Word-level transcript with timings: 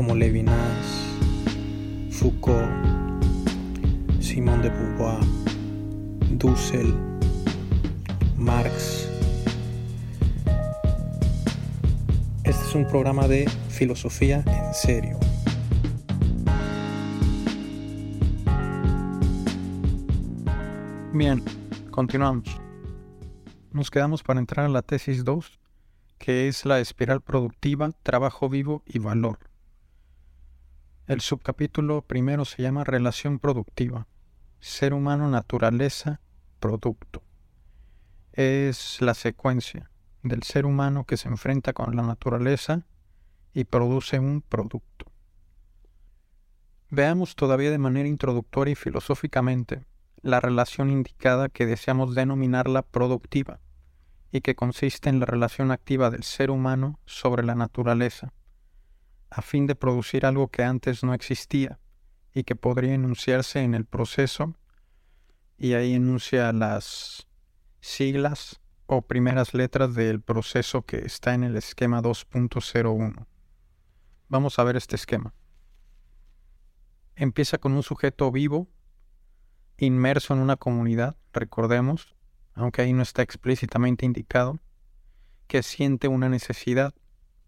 como 0.00 0.14
Levinas, 0.14 0.56
Foucault, 2.10 2.66
Simón 4.18 4.62
de 4.62 4.70
Beauvoir, 4.70 5.20
Dussel, 6.38 6.94
Marx. 8.38 9.10
Este 12.44 12.64
es 12.66 12.74
un 12.74 12.86
programa 12.86 13.28
de 13.28 13.46
filosofía 13.68 14.42
en 14.46 14.72
serio. 14.72 15.18
Bien, 21.12 21.44
continuamos. 21.90 22.48
Nos 23.70 23.90
quedamos 23.90 24.22
para 24.22 24.40
entrar 24.40 24.64
a 24.64 24.70
la 24.70 24.80
tesis 24.80 25.26
2, 25.26 25.60
que 26.16 26.48
es 26.48 26.64
la 26.64 26.80
espiral 26.80 27.20
productiva, 27.20 27.90
trabajo 28.02 28.48
vivo 28.48 28.82
y 28.86 28.98
valor. 28.98 29.49
El 31.10 31.20
subcapítulo 31.20 32.02
primero 32.02 32.44
se 32.44 32.62
llama 32.62 32.84
Relación 32.84 33.40
productiva, 33.40 34.06
ser 34.60 34.94
humano, 34.94 35.28
naturaleza, 35.28 36.20
producto. 36.60 37.24
Es 38.32 39.00
la 39.00 39.14
secuencia 39.14 39.90
del 40.22 40.44
ser 40.44 40.66
humano 40.66 41.06
que 41.06 41.16
se 41.16 41.26
enfrenta 41.26 41.72
con 41.72 41.96
la 41.96 42.02
naturaleza 42.02 42.86
y 43.52 43.64
produce 43.64 44.20
un 44.20 44.40
producto. 44.40 45.06
Veamos 46.90 47.34
todavía 47.34 47.72
de 47.72 47.78
manera 47.78 48.08
introductoria 48.08 48.70
y 48.70 48.76
filosóficamente 48.76 49.84
la 50.22 50.38
relación 50.38 50.90
indicada 50.90 51.48
que 51.48 51.66
deseamos 51.66 52.14
denominarla 52.14 52.82
productiva 52.82 53.58
y 54.30 54.42
que 54.42 54.54
consiste 54.54 55.08
en 55.08 55.18
la 55.18 55.26
relación 55.26 55.72
activa 55.72 56.08
del 56.08 56.22
ser 56.22 56.52
humano 56.52 57.00
sobre 57.04 57.42
la 57.42 57.56
naturaleza, 57.56 58.32
a 59.30 59.42
fin 59.42 59.66
de 59.66 59.74
producir 59.74 60.26
algo 60.26 60.48
que 60.48 60.64
antes 60.64 61.04
no 61.04 61.14
existía 61.14 61.78
y 62.34 62.44
que 62.44 62.56
podría 62.56 62.94
enunciarse 62.94 63.62
en 63.62 63.74
el 63.74 63.84
proceso, 63.84 64.54
y 65.56 65.74
ahí 65.74 65.94
enuncia 65.94 66.52
las 66.52 67.26
siglas 67.80 68.60
o 68.86 69.02
primeras 69.02 69.54
letras 69.54 69.94
del 69.94 70.20
proceso 70.20 70.82
que 70.82 70.98
está 70.98 71.34
en 71.34 71.44
el 71.44 71.56
esquema 71.56 72.02
2.01. 72.02 73.26
Vamos 74.28 74.58
a 74.58 74.64
ver 74.64 74.76
este 74.76 74.96
esquema. 74.96 75.34
Empieza 77.14 77.58
con 77.58 77.72
un 77.72 77.82
sujeto 77.82 78.30
vivo 78.32 78.68
inmerso 79.76 80.34
en 80.34 80.40
una 80.40 80.56
comunidad, 80.56 81.16
recordemos, 81.32 82.14
aunque 82.54 82.82
ahí 82.82 82.92
no 82.92 83.02
está 83.02 83.22
explícitamente 83.22 84.04
indicado, 84.04 84.60
que 85.46 85.62
siente 85.62 86.08
una 86.08 86.28
necesidad, 86.28 86.94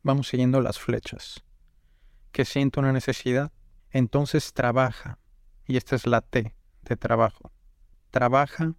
vamos 0.03 0.29
siguiendo 0.29 0.61
las 0.61 0.79
flechas, 0.79 1.45
que 2.33 2.45
siente 2.45 2.81
una 2.81 2.93
necesidad, 2.93 3.53
entonces 3.91 4.53
trabaja, 4.53 5.19
y 5.67 5.77
esta 5.77 5.97
es 5.97 6.07
la 6.07 6.23
T 6.23 6.55
de 6.83 6.97
trabajo, 6.97 7.53
trabaja 8.11 8.75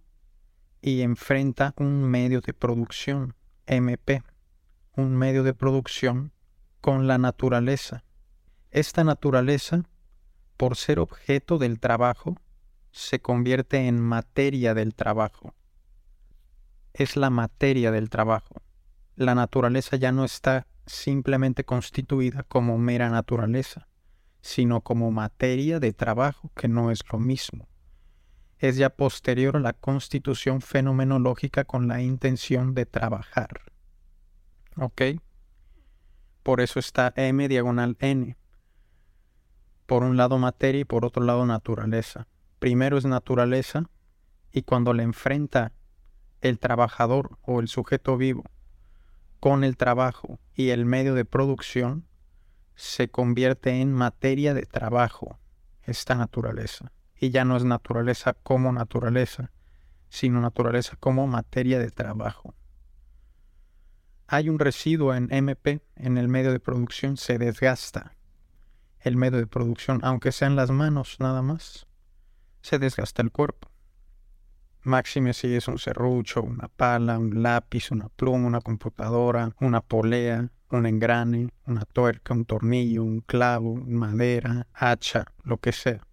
y 0.82 1.00
enfrenta 1.02 1.72
un 1.76 2.04
medio 2.04 2.40
de 2.40 2.52
producción, 2.52 3.34
MP, 3.66 4.22
un 4.96 5.16
medio 5.16 5.42
de 5.42 5.54
producción 5.54 6.32
con 6.80 7.06
la 7.06 7.16
naturaleza. 7.16 8.04
Esta 8.70 9.04
naturaleza, 9.04 9.84
por 10.56 10.76
ser 10.76 10.98
objeto 10.98 11.58
del 11.58 11.80
trabajo, 11.80 12.36
se 12.90 13.20
convierte 13.20 13.88
en 13.88 14.00
materia 14.00 14.74
del 14.74 14.94
trabajo. 14.94 15.54
Es 16.92 17.16
la 17.16 17.30
materia 17.30 17.90
del 17.90 18.10
trabajo. 18.10 18.62
La 19.16 19.34
naturaleza 19.34 19.96
ya 19.96 20.12
no 20.12 20.24
está 20.24 20.66
simplemente 20.86 21.64
constituida 21.64 22.42
como 22.42 22.78
mera 22.78 23.10
naturaleza, 23.10 23.88
sino 24.40 24.82
como 24.82 25.10
materia 25.10 25.80
de 25.80 25.92
trabajo, 25.92 26.50
que 26.54 26.68
no 26.68 26.90
es 26.90 27.00
lo 27.12 27.18
mismo. 27.18 27.68
Es 28.58 28.76
ya 28.76 28.90
posterior 28.90 29.56
a 29.56 29.60
la 29.60 29.72
constitución 29.72 30.60
fenomenológica 30.60 31.64
con 31.64 31.88
la 31.88 32.02
intención 32.02 32.74
de 32.74 32.86
trabajar. 32.86 33.60
¿Ok? 34.76 35.02
Por 36.42 36.60
eso 36.60 36.78
está 36.78 37.12
M 37.16 37.48
diagonal 37.48 37.96
N. 38.00 38.36
Por 39.86 40.02
un 40.02 40.16
lado 40.16 40.38
materia 40.38 40.82
y 40.82 40.84
por 40.84 41.04
otro 41.04 41.22
lado 41.22 41.46
naturaleza 41.46 42.26
primero 42.64 42.96
es 42.96 43.04
naturaleza 43.04 43.90
y 44.50 44.62
cuando 44.62 44.94
le 44.94 45.02
enfrenta 45.02 45.72
el 46.40 46.58
trabajador 46.58 47.36
o 47.42 47.60
el 47.60 47.68
sujeto 47.68 48.16
vivo 48.16 48.44
con 49.44 49.62
el 49.62 49.76
trabajo 49.76 50.40
y 50.54 50.70
el 50.70 50.86
medio 50.86 51.12
de 51.12 51.26
producción, 51.26 52.08
se 52.76 53.10
convierte 53.10 53.82
en 53.82 53.92
materia 53.92 54.54
de 54.54 54.62
trabajo 54.62 55.38
esta 55.82 56.14
naturaleza. 56.14 56.92
Y 57.20 57.28
ya 57.28 57.44
no 57.44 57.54
es 57.54 57.62
naturaleza 57.62 58.32
como 58.32 58.72
naturaleza, 58.72 59.52
sino 60.08 60.40
naturaleza 60.40 60.96
como 60.98 61.26
materia 61.26 61.78
de 61.78 61.90
trabajo. 61.90 62.54
Hay 64.28 64.48
un 64.48 64.58
residuo 64.58 65.14
en 65.14 65.30
MP, 65.30 65.82
en 65.94 66.16
el 66.16 66.28
medio 66.28 66.50
de 66.50 66.58
producción, 66.58 67.18
se 67.18 67.36
desgasta 67.36 68.16
el 69.00 69.18
medio 69.18 69.36
de 69.36 69.46
producción, 69.46 70.00
aunque 70.04 70.32
sean 70.32 70.56
las 70.56 70.70
manos 70.70 71.16
nada 71.20 71.42
más 71.42 71.86
se 72.62 72.78
desgasta 72.78 73.20
el 73.20 73.30
cuerpo. 73.30 73.73
Máxime 74.84 75.32
si 75.32 75.54
es 75.54 75.66
un 75.66 75.78
serrucho, 75.78 76.42
una 76.42 76.68
pala, 76.68 77.18
un 77.18 77.42
lápiz, 77.42 77.90
una 77.90 78.10
pluma, 78.10 78.46
una 78.46 78.60
computadora, 78.60 79.50
una 79.58 79.80
polea, 79.80 80.50
un 80.70 80.84
engrane, 80.84 81.48
una 81.66 81.86
tuerca, 81.86 82.34
un 82.34 82.44
tornillo, 82.44 83.02
un 83.02 83.20
clavo, 83.20 83.76
madera, 83.76 84.66
hacha, 84.74 85.24
lo 85.42 85.56
que 85.56 85.72
sea. 85.72 86.06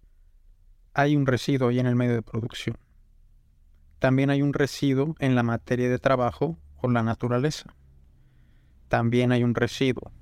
Hay 0.94 1.16
un 1.16 1.26
residuo 1.26 1.68
ahí 1.68 1.80
en 1.80 1.86
el 1.86 1.96
medio 1.96 2.14
de 2.14 2.22
producción. 2.22 2.78
También 3.98 4.30
hay 4.30 4.40
un 4.40 4.54
residuo 4.54 5.16
en 5.18 5.34
la 5.34 5.42
materia 5.42 5.90
de 5.90 5.98
trabajo 5.98 6.56
o 6.80 6.88
la 6.88 7.02
naturaleza. 7.02 7.74
También 8.88 9.32
hay 9.32 9.44
un 9.44 9.54
residuo. 9.54 10.12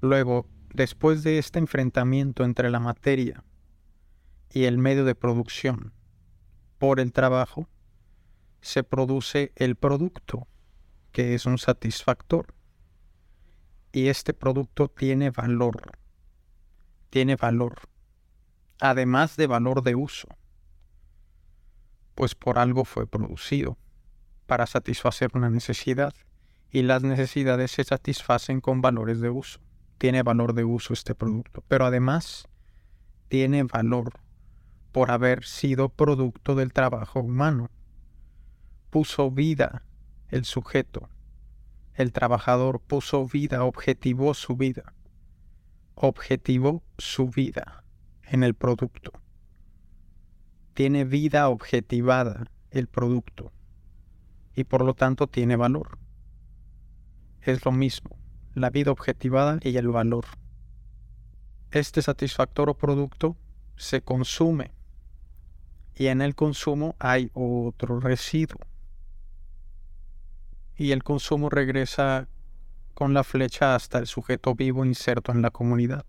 Luego, 0.00 0.48
después 0.74 1.22
de 1.22 1.38
este 1.38 1.60
enfrentamiento 1.60 2.44
entre 2.44 2.68
la 2.68 2.80
materia 2.80 3.44
y 4.52 4.64
el 4.64 4.76
medio 4.76 5.04
de 5.04 5.14
producción 5.14 5.92
por 6.78 6.98
el 6.98 7.12
trabajo, 7.12 7.68
se 8.60 8.82
produce 8.82 9.52
el 9.56 9.76
producto, 9.76 10.46
que 11.12 11.34
es 11.34 11.46
un 11.46 11.58
satisfactor. 11.58 12.54
Y 13.92 14.08
este 14.08 14.34
producto 14.34 14.88
tiene 14.88 15.30
valor, 15.30 15.92
tiene 17.10 17.36
valor, 17.36 17.88
además 18.80 19.36
de 19.36 19.46
valor 19.46 19.82
de 19.82 19.94
uso, 19.94 20.28
pues 22.14 22.34
por 22.34 22.58
algo 22.58 22.84
fue 22.84 23.06
producido, 23.06 23.78
para 24.46 24.66
satisfacer 24.66 25.30
una 25.34 25.50
necesidad, 25.50 26.12
y 26.70 26.82
las 26.82 27.02
necesidades 27.02 27.70
se 27.70 27.84
satisfacen 27.84 28.60
con 28.60 28.82
valores 28.82 29.20
de 29.20 29.30
uso. 29.30 29.60
Tiene 29.98 30.22
valor 30.22 30.52
de 30.52 30.64
uso 30.64 30.92
este 30.92 31.14
producto, 31.14 31.64
pero 31.68 31.86
además 31.86 32.48
tiene 33.28 33.62
valor 33.62 34.20
por 34.92 35.10
haber 35.10 35.44
sido 35.44 35.88
producto 35.88 36.54
del 36.54 36.72
trabajo 36.72 37.20
humano. 37.20 37.70
Puso 38.90 39.30
vida 39.30 39.82
el 40.28 40.44
sujeto. 40.44 41.08
El 41.94 42.12
trabajador 42.12 42.80
puso 42.80 43.26
vida, 43.26 43.64
objetivó 43.64 44.34
su 44.34 44.56
vida. 44.56 44.92
Objetivó 45.94 46.82
su 46.98 47.28
vida 47.28 47.84
en 48.24 48.42
el 48.42 48.54
producto. 48.54 49.12
Tiene 50.74 51.04
vida 51.04 51.48
objetivada 51.48 52.50
el 52.70 52.86
producto 52.86 53.52
y 54.54 54.64
por 54.64 54.84
lo 54.84 54.94
tanto 54.94 55.26
tiene 55.26 55.56
valor. 55.56 55.98
Es 57.42 57.64
lo 57.64 57.72
mismo, 57.72 58.16
la 58.54 58.70
vida 58.70 58.90
objetivada 58.90 59.58
y 59.62 59.76
el 59.76 59.88
valor. 59.88 60.24
Este 61.70 62.02
satisfactor 62.02 62.70
o 62.70 62.74
producto 62.74 63.36
se 63.76 64.02
consume 64.02 64.72
y 65.94 66.06
en 66.06 66.20
el 66.20 66.34
consumo 66.34 66.96
hay 66.98 67.30
otro 67.34 68.00
residuo. 68.00 68.60
Y 70.76 70.92
el 70.92 71.02
consumo 71.02 71.48
regresa 71.48 72.28
con 72.94 73.14
la 73.14 73.24
flecha 73.24 73.74
hasta 73.74 73.98
el 73.98 74.06
sujeto 74.06 74.54
vivo 74.54 74.84
inserto 74.84 75.32
en 75.32 75.42
la 75.42 75.50
comunidad. 75.50 76.04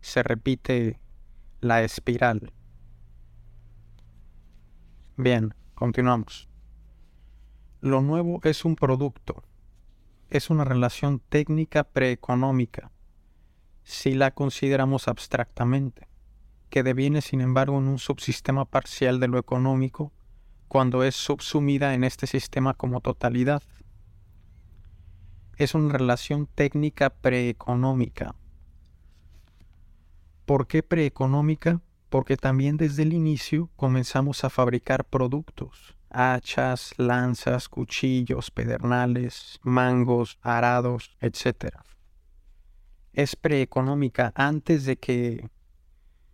se 0.00 0.22
repite 0.22 0.98
la 1.60 1.82
espiral. 1.82 2.52
Bien, 5.16 5.54
continuamos. 5.74 6.48
Lo 7.82 8.00
nuevo 8.00 8.40
es 8.44 8.64
un 8.64 8.76
producto, 8.76 9.42
es 10.30 10.48
una 10.48 10.64
relación 10.64 11.20
técnica 11.28 11.84
preeconómica, 11.84 12.90
si 13.82 14.14
la 14.14 14.30
consideramos 14.30 15.08
abstractamente, 15.08 16.08
que 16.70 16.82
deviene 16.82 17.20
sin 17.20 17.40
embargo 17.40 17.78
en 17.78 17.88
un 17.88 17.98
subsistema 17.98 18.64
parcial 18.64 19.20
de 19.20 19.28
lo 19.28 19.38
económico 19.38 20.12
cuando 20.68 21.04
es 21.04 21.16
subsumida 21.16 21.94
en 21.94 22.04
este 22.04 22.26
sistema 22.26 22.74
como 22.74 23.00
totalidad. 23.00 23.62
Es 25.60 25.74
una 25.74 25.92
relación 25.92 26.46
técnica 26.46 27.10
preeconómica. 27.10 28.34
¿Por 30.46 30.66
qué 30.66 30.82
preeconómica? 30.82 31.82
Porque 32.08 32.38
también 32.38 32.78
desde 32.78 33.02
el 33.02 33.12
inicio 33.12 33.68
comenzamos 33.76 34.42
a 34.42 34.48
fabricar 34.48 35.04
productos 35.04 35.98
hachas, 36.08 36.94
lanzas, 36.96 37.68
cuchillos, 37.68 38.50
pedernales, 38.50 39.60
mangos, 39.62 40.38
arados, 40.40 41.14
etc. 41.20 41.74
Es 43.12 43.36
preeconómica 43.36 44.32
antes 44.36 44.86
de 44.86 44.96
que 44.96 45.50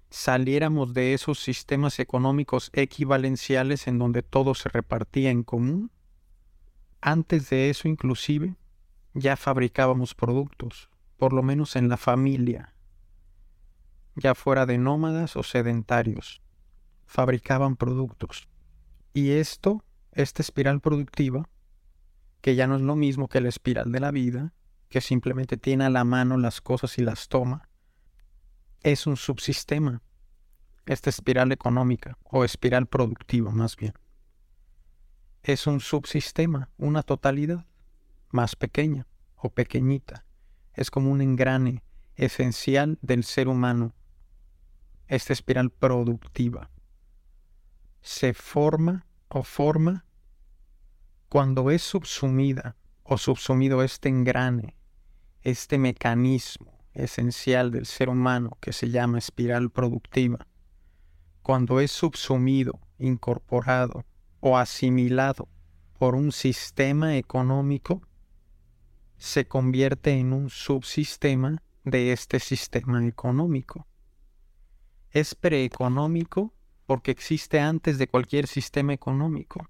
saliéramos 0.08 0.94
de 0.94 1.14
esos 1.14 1.40
sistemas 1.40 1.98
económicos 1.98 2.70
equivalenciales 2.72 3.88
en 3.88 3.98
donde 3.98 4.22
todo 4.22 4.54
se 4.54 4.68
repartía 4.68 5.32
en 5.32 5.42
común. 5.42 5.90
Antes 7.00 7.50
de 7.50 7.70
eso 7.70 7.88
inclusive 7.88 8.54
ya 9.16 9.36
fabricábamos 9.36 10.14
productos, 10.14 10.90
por 11.16 11.32
lo 11.32 11.42
menos 11.42 11.74
en 11.74 11.88
la 11.88 11.96
familia, 11.96 12.74
ya 14.14 14.34
fuera 14.34 14.66
de 14.66 14.76
nómadas 14.76 15.36
o 15.36 15.42
sedentarios, 15.42 16.42
fabricaban 17.06 17.76
productos. 17.76 18.46
Y 19.14 19.30
esto, 19.30 19.82
esta 20.12 20.42
espiral 20.42 20.80
productiva, 20.80 21.48
que 22.42 22.54
ya 22.56 22.66
no 22.66 22.76
es 22.76 22.82
lo 22.82 22.94
mismo 22.94 23.28
que 23.28 23.40
la 23.40 23.48
espiral 23.48 23.90
de 23.90 24.00
la 24.00 24.10
vida, 24.10 24.52
que 24.90 25.00
simplemente 25.00 25.56
tiene 25.56 25.84
a 25.84 25.90
la 25.90 26.04
mano 26.04 26.36
las 26.36 26.60
cosas 26.60 26.98
y 26.98 27.02
las 27.02 27.28
toma, 27.28 27.70
es 28.82 29.06
un 29.06 29.16
subsistema, 29.16 30.02
esta 30.84 31.08
espiral 31.08 31.52
económica 31.52 32.18
o 32.22 32.44
espiral 32.44 32.86
productiva 32.86 33.50
más 33.50 33.76
bien. 33.76 33.94
Es 35.42 35.66
un 35.66 35.80
subsistema, 35.80 36.68
una 36.76 37.02
totalidad 37.02 37.66
más 38.30 38.56
pequeña 38.56 39.06
o 39.36 39.50
pequeñita. 39.50 40.24
Es 40.74 40.90
como 40.90 41.10
un 41.10 41.20
engrane 41.20 41.82
esencial 42.16 42.98
del 43.02 43.24
ser 43.24 43.48
humano. 43.48 43.94
Esta 45.06 45.32
espiral 45.32 45.70
productiva 45.70 46.70
se 48.00 48.34
forma 48.34 49.06
o 49.28 49.42
forma 49.42 50.04
cuando 51.28 51.70
es 51.70 51.82
subsumida 51.82 52.76
o 53.02 53.18
subsumido 53.18 53.82
este 53.82 54.08
engrane, 54.08 54.76
este 55.42 55.78
mecanismo 55.78 56.78
esencial 56.92 57.70
del 57.70 57.86
ser 57.86 58.08
humano 58.08 58.56
que 58.60 58.72
se 58.72 58.90
llama 58.90 59.18
espiral 59.18 59.70
productiva, 59.70 60.46
cuando 61.42 61.80
es 61.80 61.92
subsumido, 61.92 62.80
incorporado 62.98 64.04
o 64.40 64.56
asimilado 64.56 65.48
por 65.98 66.14
un 66.14 66.32
sistema 66.32 67.16
económico, 67.16 68.02
se 69.18 69.46
convierte 69.46 70.12
en 70.12 70.32
un 70.32 70.50
subsistema 70.50 71.62
de 71.84 72.12
este 72.12 72.40
sistema 72.40 73.06
económico. 73.06 73.86
Es 75.10 75.34
preeconómico 75.34 76.52
porque 76.86 77.10
existe 77.10 77.60
antes 77.60 77.98
de 77.98 78.08
cualquier 78.08 78.46
sistema 78.46 78.92
económico. 78.92 79.68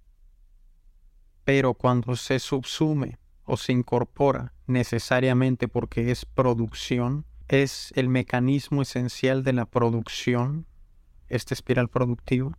Pero 1.45 1.75
cuando 1.75 2.17
se 2.17 2.39
subsume 2.39 3.19
o 3.45 3.57
se 3.57 3.73
incorpora 3.73 4.53
necesariamente 4.67 5.69
porque 5.69 6.11
es 6.11 6.25
producción, 6.25 7.25
es 7.49 7.93
el 7.95 8.09
mecanismo 8.09 8.83
esencial 8.83 9.45
de 9.45 9.53
la 9.53 9.67
producción, 9.67 10.67
esta 11.29 11.55
espiral 11.55 11.89
productiva, 11.89 12.59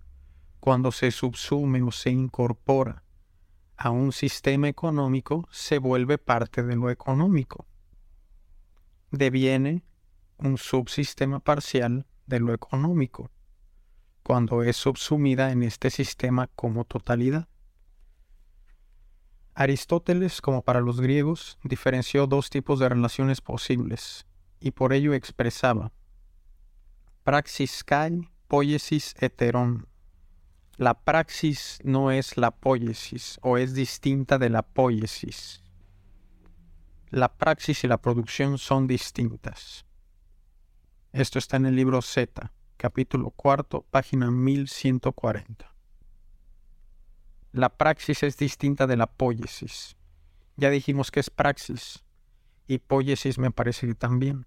cuando 0.60 0.92
se 0.92 1.12
subsume 1.12 1.81
o 1.84 1.92
se 1.92 2.12
incorpora 2.12 3.04
a 3.77 3.91
un 3.91 4.12
sistema 4.12 4.68
económico, 4.68 5.47
se 5.51 5.77
vuelve 5.77 6.18
parte 6.18 6.63
de 6.63 6.75
lo 6.75 6.89
económico. 6.89 7.65
Deviene 9.12 9.83
un 10.38 10.57
subsistema 10.57 11.39
parcial 11.39 12.06
de 12.25 12.39
lo 12.39 12.53
económico 12.53 13.31
cuando 14.24 14.62
es 14.62 14.75
subsumida 14.75 15.51
en 15.51 15.63
este 15.63 15.89
sistema 15.89 16.47
como 16.47 16.83
totalidad. 16.83 17.47
Aristóteles, 19.53 20.41
como 20.41 20.63
para 20.63 20.81
los 20.81 21.00
griegos, 21.00 21.57
diferenció 21.63 22.27
dos 22.27 22.50
tipos 22.50 22.79
de 22.79 22.89
relaciones 22.89 23.39
posibles, 23.39 24.27
y 24.59 24.71
por 24.71 24.91
ello 24.91 25.13
expresaba 25.13 25.94
praxis 27.27 27.83
kai, 27.83 28.21
poiesis 28.47 29.13
heteron. 29.19 29.85
La 30.77 30.94
praxis 30.94 31.79
no 31.83 32.12
es 32.12 32.38
la 32.38 32.51
poiesis, 32.51 33.39
o 33.41 33.57
es 33.57 33.74
distinta 33.74 34.38
de 34.38 34.51
la 34.51 34.62
poiesis. 34.62 35.63
La 37.09 37.35
praxis 37.35 37.83
y 37.83 37.88
la 37.88 37.97
producción 37.97 38.59
son 38.59 38.85
distintas. 38.85 39.88
Esto 41.13 41.39
está 41.39 41.57
en 41.57 41.65
el 41.65 41.75
libro 41.75 42.03
Z, 42.03 42.53
capítulo 42.77 43.31
cuarto, 43.31 43.88
página 43.89 44.29
1140. 44.29 45.74
La 47.53 47.69
praxis 47.75 48.21
es 48.21 48.38
distinta 48.38 48.85
de 48.85 48.97
la 48.97 49.07
poiesis. 49.07 49.97
Ya 50.57 50.69
dijimos 50.69 51.09
que 51.09 51.21
es 51.21 51.31
praxis 51.31 52.03
y 52.68 52.77
poiesis 52.77 53.39
me 53.39 53.50
parece 53.50 53.88
que 53.88 53.95
también. 53.95 54.45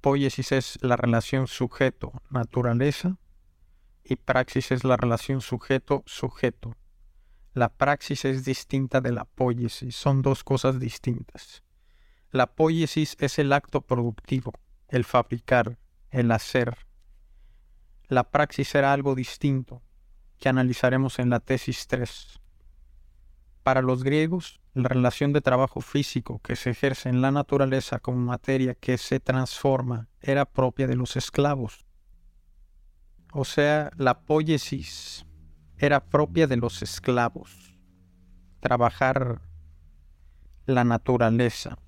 Poiesis 0.00 0.50
es 0.50 0.78
la 0.82 0.96
relación 0.96 1.46
sujeto-naturaleza 1.46 3.16
y 4.08 4.16
praxis 4.16 4.70
es 4.70 4.84
la 4.84 4.96
relación 4.96 5.40
sujeto-sujeto. 5.40 6.76
La 7.54 7.68
praxis 7.68 8.24
es 8.24 8.44
distinta 8.44 9.00
de 9.00 9.12
la 9.12 9.24
poiesis, 9.24 9.94
son 9.96 10.22
dos 10.22 10.44
cosas 10.44 10.78
distintas. 10.78 11.62
La 12.30 12.46
poiesis 12.46 13.16
es 13.20 13.38
el 13.38 13.52
acto 13.52 13.82
productivo, 13.82 14.52
el 14.88 15.04
fabricar, 15.04 15.78
el 16.10 16.30
hacer, 16.30 16.88
la 18.10 18.30
praxis 18.30 18.74
era 18.74 18.94
algo 18.94 19.14
distinto, 19.14 19.82
que 20.38 20.48
analizaremos 20.48 21.18
en 21.18 21.28
la 21.28 21.40
tesis 21.40 21.86
3. 21.88 22.40
Para 23.62 23.82
los 23.82 24.02
griegos, 24.02 24.62
la 24.72 24.88
relación 24.88 25.34
de 25.34 25.42
trabajo 25.42 25.82
físico 25.82 26.40
que 26.42 26.56
se 26.56 26.70
ejerce 26.70 27.10
en 27.10 27.20
la 27.20 27.32
naturaleza 27.32 27.98
como 27.98 28.16
materia 28.16 28.74
que 28.74 28.96
se 28.96 29.20
transforma 29.20 30.08
era 30.22 30.46
propia 30.46 30.86
de 30.86 30.96
los 30.96 31.16
esclavos. 31.16 31.84
O 33.40 33.44
sea, 33.44 33.92
la 33.96 34.22
poiesis 34.22 35.24
era 35.76 36.04
propia 36.04 36.48
de 36.48 36.56
los 36.56 36.82
esclavos. 36.82 37.78
Trabajar 38.58 39.42
la 40.66 40.82
naturaleza. 40.82 41.78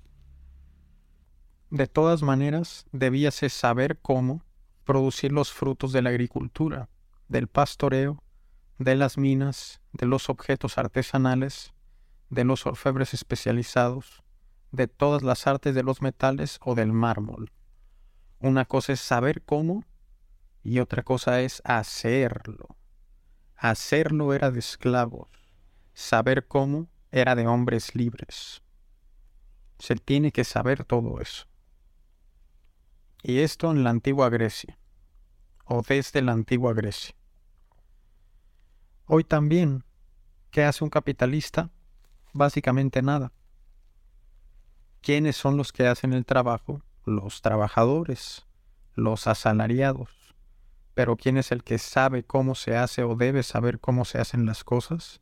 De 1.69 1.87
todas 1.87 2.21
maneras, 2.21 2.85
debíase 2.93 3.49
saber 3.49 3.99
cómo 3.99 4.45
producir 4.85 5.33
los 5.33 5.51
frutos 5.51 5.91
de 5.91 6.01
la 6.01 6.11
agricultura, 6.11 6.87
del 7.27 7.47
pastoreo, 7.47 8.23
de 8.77 8.95
las 8.95 9.17
minas, 9.17 9.81
de 9.91 10.05
los 10.05 10.29
objetos 10.29 10.77
artesanales, 10.77 11.73
de 12.29 12.45
los 12.45 12.65
orfebres 12.65 13.13
especializados, 13.13 14.23
de 14.71 14.87
todas 14.87 15.21
las 15.21 15.47
artes 15.47 15.75
de 15.75 15.83
los 15.83 16.01
metales 16.01 16.59
o 16.61 16.75
del 16.75 16.93
mármol. 16.93 17.51
Una 18.39 18.63
cosa 18.63 18.93
es 18.93 19.01
saber 19.01 19.43
cómo 19.43 19.83
y 20.63 20.79
otra 20.79 21.03
cosa 21.03 21.41
es 21.41 21.61
hacerlo. 21.65 22.77
Hacerlo 23.55 24.33
era 24.33 24.51
de 24.51 24.59
esclavos, 24.59 25.29
saber 25.93 26.47
cómo 26.47 26.87
era 27.11 27.35
de 27.35 27.47
hombres 27.47 27.95
libres. 27.95 28.61
Se 29.79 29.95
tiene 29.95 30.31
que 30.31 30.43
saber 30.43 30.83
todo 30.83 31.19
eso. 31.21 31.45
Y 33.23 33.39
esto 33.39 33.71
en 33.71 33.83
la 33.83 33.91
antigua 33.91 34.29
Grecia 34.29 34.77
o 35.65 35.81
desde 35.81 36.21
la 36.21 36.31
antigua 36.31 36.73
Grecia. 36.73 37.15
Hoy 39.05 39.23
también, 39.23 39.83
¿qué 40.51 40.63
hace 40.63 40.83
un 40.83 40.89
capitalista? 40.89 41.69
Básicamente 42.33 43.01
nada. 43.01 43.31
¿Quiénes 45.01 45.35
son 45.35 45.57
los 45.57 45.73
que 45.73 45.87
hacen 45.87 46.13
el 46.13 46.25
trabajo? 46.25 46.81
Los 47.05 47.41
trabajadores, 47.41 48.45
los 48.95 49.27
asalariados. 49.27 50.20
Pero 50.93 51.15
¿quién 51.15 51.37
es 51.37 51.51
el 51.51 51.63
que 51.63 51.77
sabe 51.77 52.23
cómo 52.23 52.55
se 52.55 52.75
hace 52.75 53.03
o 53.03 53.15
debe 53.15 53.43
saber 53.43 53.79
cómo 53.79 54.05
se 54.05 54.19
hacen 54.19 54.45
las 54.45 54.63
cosas? 54.63 55.21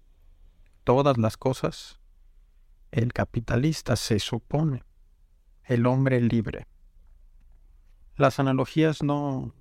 Todas 0.84 1.18
las 1.18 1.38
cosas. 1.38 2.00
El 2.92 3.14
capitalista 3.14 3.96
se 3.96 4.20
supone. 4.20 4.84
El 5.64 5.86
hombre 5.86 6.22
libre. 6.22 6.68
Las 8.16 8.40
analogías 8.40 9.04
no, 9.04 9.54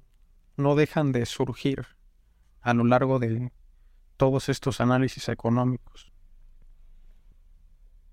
no 0.57 0.75
dejan 0.75 1.13
de 1.13 1.27
surgir 1.27 1.87
a 2.61 2.75
lo 2.75 2.85
largo 2.85 3.19
de 3.19 3.53
todos 4.17 4.49
estos 4.49 4.81
análisis 4.81 5.29
económicos. 5.29 6.13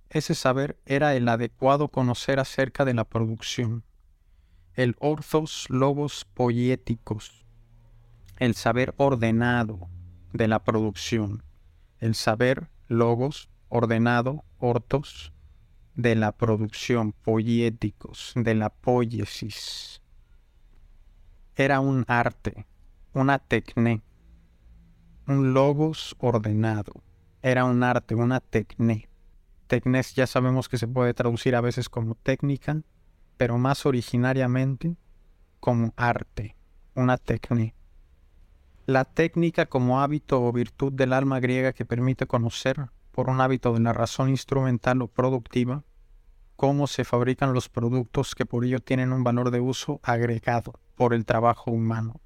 Ese 0.10 0.36
saber 0.36 0.80
era 0.86 1.16
el 1.16 1.28
adecuado 1.28 1.90
conocer 1.90 2.40
acerca 2.40 2.86
de 2.86 2.94
la 2.94 3.06
producción, 3.06 3.84
el 4.74 4.96
orthos 5.00 5.66
lobos 5.70 6.26
poéticos, 6.34 7.45
el 8.38 8.56
saber 8.56 8.94
ordenado 8.98 9.90
de 10.34 10.48
la 10.48 10.64
producción, 10.64 11.44
el 12.00 12.16
saber 12.16 12.70
logos 12.88 13.50
ordenado, 13.70 14.44
ortos, 14.58 15.34
de 15.96 16.16
la 16.16 16.34
producción, 16.34 17.14
poéticos, 17.14 18.34
de 18.36 18.54
la 18.56 18.70
poiesis. 18.70 20.02
Era 21.56 21.80
un 21.80 22.04
arte, 22.08 22.66
una 23.14 23.40
tecné, 23.40 24.02
un 25.28 25.54
logos 25.54 26.16
ordenado. 26.20 27.02
Era 27.42 27.64
un 27.66 27.84
arte, 27.84 28.16
una 28.16 28.40
tecné. 28.40 29.08
Tecnés 29.68 30.14
ya 30.14 30.28
sabemos 30.28 30.68
que 30.68 30.78
se 30.78 30.88
puede 30.88 31.14
traducir 31.14 31.56
a 31.56 31.62
veces 31.62 31.90
como 31.90 32.16
técnica, 32.16 32.82
pero 33.38 33.58
más 33.58 33.86
originariamente 33.86 34.98
como 35.60 35.94
arte, 35.96 36.56
una 36.94 37.18
tecné. 37.18 37.75
La 38.88 39.04
técnica 39.04 39.66
como 39.66 40.00
hábito 40.00 40.44
o 40.44 40.52
virtud 40.52 40.94
del 40.94 41.14
alma 41.14 41.40
griega 41.40 41.74
que 41.74 41.86
permite 41.86 42.28
conocer, 42.28 42.92
por 43.12 43.32
un 43.32 43.42
hábito 43.42 43.74
de 43.74 43.80
la 43.80 43.94
razón 43.94 44.30
instrumental 44.30 45.02
o 45.02 45.08
productiva, 45.08 45.84
cómo 46.56 46.86
se 46.86 47.04
fabrican 47.04 47.52
los 47.52 47.68
productos 47.68 48.36
que 48.36 48.46
por 48.46 48.64
ello 48.64 48.80
tienen 48.80 49.12
un 49.12 49.24
valor 49.24 49.50
de 49.50 49.60
uso 49.60 50.00
agregado 50.04 50.80
por 50.94 51.16
el 51.16 51.26
trabajo 51.26 51.72
humano. 51.72 52.22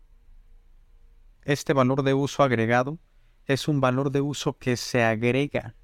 Este 1.43 1.71
valor 1.71 2.03
de 2.03 2.13
uso 2.13 2.43
agregado 2.43 2.99
es 3.45 3.69
un 3.69 3.79
valor 3.79 4.11
de 4.11 4.19
uso 4.19 4.57
que 4.57 4.75
se 4.75 5.01
agrega 5.01 5.75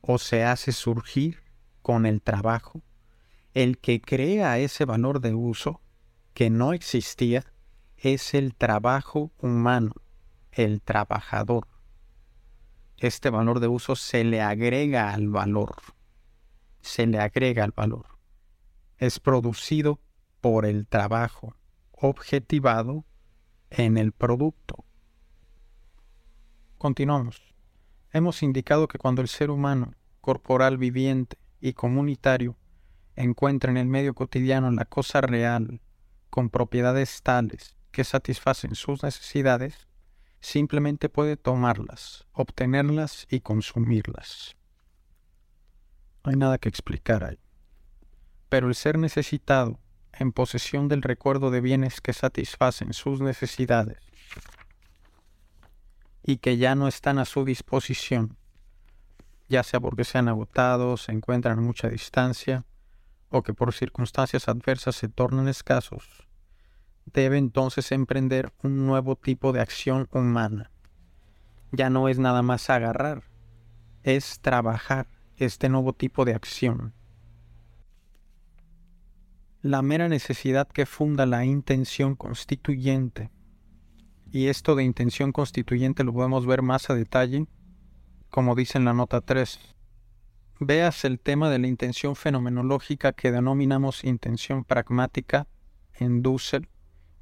o 0.00 0.18
se 0.18 0.42
hace 0.42 0.72
surgir 0.72 1.44
con 1.80 2.06
el 2.06 2.22
trabajo. 2.22 2.82
El 3.54 3.78
que 3.78 4.00
crea 4.00 4.58
ese 4.58 4.84
valor 4.84 5.20
de 5.20 5.34
uso 5.34 5.80
que 6.34 6.50
no 6.50 6.72
existía 6.72 7.44
es 8.00 8.34
el 8.34 8.54
trabajo 8.54 9.30
humano, 9.38 9.92
el 10.52 10.80
trabajador 10.80 11.66
este 12.98 13.30
valor 13.30 13.60
de 13.60 13.68
uso 13.68 13.94
se 13.94 14.24
le 14.24 14.42
agrega 14.42 15.12
al 15.14 15.28
valor. 15.28 15.76
Se 16.80 17.06
le 17.06 17.20
agrega 17.20 17.62
al 17.62 17.70
valor. 17.70 18.06
Es 18.96 19.20
producido 19.20 20.00
por 20.40 20.66
el 20.66 20.86
trabajo 20.88 21.54
objetivado 21.92 23.04
en 23.70 23.98
el 23.98 24.10
producto. 24.10 24.84
Continuamos. 26.76 27.54
Hemos 28.12 28.42
indicado 28.42 28.88
que 28.88 28.98
cuando 28.98 29.22
el 29.22 29.28
ser 29.28 29.50
humano, 29.50 29.94
corporal 30.20 30.76
viviente 30.76 31.38
y 31.60 31.74
comunitario, 31.74 32.56
encuentra 33.14 33.70
en 33.70 33.76
el 33.76 33.86
medio 33.86 34.14
cotidiano 34.14 34.72
la 34.72 34.86
cosa 34.86 35.20
real, 35.20 35.80
con 36.30 36.50
propiedades 36.50 37.22
tales 37.22 37.77
que 37.98 38.04
satisfacen 38.04 38.76
sus 38.76 39.02
necesidades, 39.02 39.88
simplemente 40.38 41.08
puede 41.08 41.36
tomarlas, 41.36 42.28
obtenerlas 42.30 43.26
y 43.28 43.40
consumirlas. 43.40 44.54
No 46.22 46.30
hay 46.30 46.36
nada 46.36 46.58
que 46.58 46.68
explicar 46.68 47.24
ahí. 47.24 47.40
Pero 48.48 48.68
el 48.68 48.76
ser 48.76 48.98
necesitado, 48.98 49.80
en 50.12 50.30
posesión 50.30 50.86
del 50.86 51.02
recuerdo 51.02 51.50
de 51.50 51.60
bienes 51.60 52.00
que 52.00 52.12
satisfacen 52.12 52.92
sus 52.92 53.20
necesidades 53.20 53.98
y 56.22 56.36
que 56.36 56.56
ya 56.56 56.76
no 56.76 56.86
están 56.86 57.18
a 57.18 57.24
su 57.24 57.44
disposición, 57.44 58.36
ya 59.48 59.64
sea 59.64 59.80
porque 59.80 60.04
se 60.04 60.18
han 60.18 60.28
agotado, 60.28 60.98
se 60.98 61.10
encuentran 61.10 61.58
a 61.58 61.62
mucha 61.62 61.88
distancia, 61.88 62.64
o 63.28 63.42
que 63.42 63.54
por 63.54 63.74
circunstancias 63.74 64.46
adversas 64.46 64.94
se 64.94 65.08
tornan 65.08 65.48
escasos, 65.48 66.27
debe 67.12 67.38
entonces 67.38 67.92
emprender 67.92 68.52
un 68.62 68.86
nuevo 68.86 69.16
tipo 69.16 69.52
de 69.52 69.60
acción 69.60 70.08
humana. 70.12 70.70
Ya 71.72 71.90
no 71.90 72.08
es 72.08 72.18
nada 72.18 72.42
más 72.42 72.70
agarrar, 72.70 73.22
es 74.02 74.40
trabajar 74.40 75.06
este 75.36 75.68
nuevo 75.68 75.92
tipo 75.92 76.24
de 76.24 76.34
acción. 76.34 76.94
La 79.60 79.82
mera 79.82 80.08
necesidad 80.08 80.68
que 80.68 80.86
funda 80.86 81.26
la 81.26 81.44
intención 81.44 82.14
constituyente, 82.14 83.30
y 84.30 84.46
esto 84.46 84.74
de 84.74 84.84
intención 84.84 85.32
constituyente 85.32 86.04
lo 86.04 86.12
podemos 86.12 86.46
ver 86.46 86.62
más 86.62 86.90
a 86.90 86.94
detalle, 86.94 87.46
como 88.30 88.54
dice 88.54 88.78
en 88.78 88.84
la 88.84 88.92
nota 88.92 89.20
3. 89.20 89.58
Veas 90.60 91.04
el 91.04 91.20
tema 91.20 91.50
de 91.50 91.58
la 91.58 91.66
intención 91.66 92.16
fenomenológica 92.16 93.12
que 93.12 93.30
denominamos 93.30 94.04
intención 94.04 94.64
pragmática 94.64 95.46
en 95.94 96.22
Dussel 96.22 96.68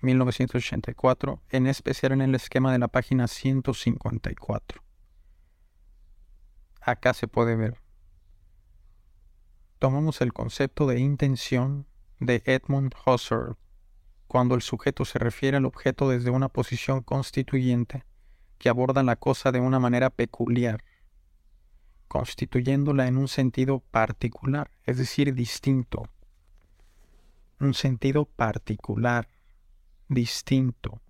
1984, 0.07 1.43
en 1.51 1.67
especial 1.67 2.13
en 2.13 2.23
el 2.23 2.35
esquema 2.35 2.73
de 2.73 2.79
la 2.79 2.89
página 2.89 3.29
154. 3.29 4.83
Acá 6.81 7.13
se 7.13 7.29
puede 7.29 7.57
ver. 7.57 7.81
Tomamos 9.79 10.21
el 10.21 10.33
concepto 10.33 10.87
de 10.87 11.01
intención 11.01 11.87
de 12.21 12.43
Edmund 12.47 12.95
Husserl, 13.05 13.57
cuando 14.27 14.55
el 14.55 14.63
sujeto 14.63 15.05
se 15.05 15.19
refiere 15.19 15.57
al 15.57 15.67
objeto 15.67 16.09
desde 16.09 16.31
una 16.31 16.49
posición 16.49 17.03
constituyente 17.03 18.05
que 18.59 18.69
aborda 18.69 19.03
la 19.03 19.17
cosa 19.17 19.53
de 19.53 19.61
una 19.61 19.79
manera 19.79 20.11
peculiar, 20.11 20.83
constituyéndola 22.09 23.07
en 23.07 23.19
un 23.19 23.29
sentido 23.29 23.81
particular, 23.81 24.71
es 24.85 24.97
decir, 24.97 25.35
distinto. 25.35 26.09
Un 27.61 27.75
sentido 27.75 28.25
particular, 28.25 29.29
distinto, 30.09 31.01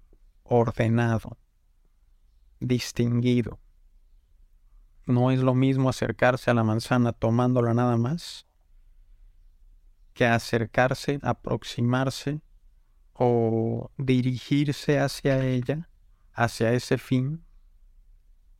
ordenado, 0.42 1.38
distinguido. 2.60 3.58
No 5.04 5.30
es 5.30 5.40
lo 5.40 5.54
mismo 5.54 5.88
acercarse 5.88 6.50
a 6.50 6.54
la 6.54 6.64
manzana 6.64 7.12
tomándola 7.12 7.74
nada 7.74 7.96
más 7.96 8.46
que 10.14 10.24
acercarse, 10.24 11.20
aproximarse 11.22 12.40
o 13.12 13.90
dirigirse 13.98 14.98
hacia 14.98 15.44
ella, 15.44 15.90
hacia 16.32 16.72
ese 16.72 16.96
fin, 16.96 17.44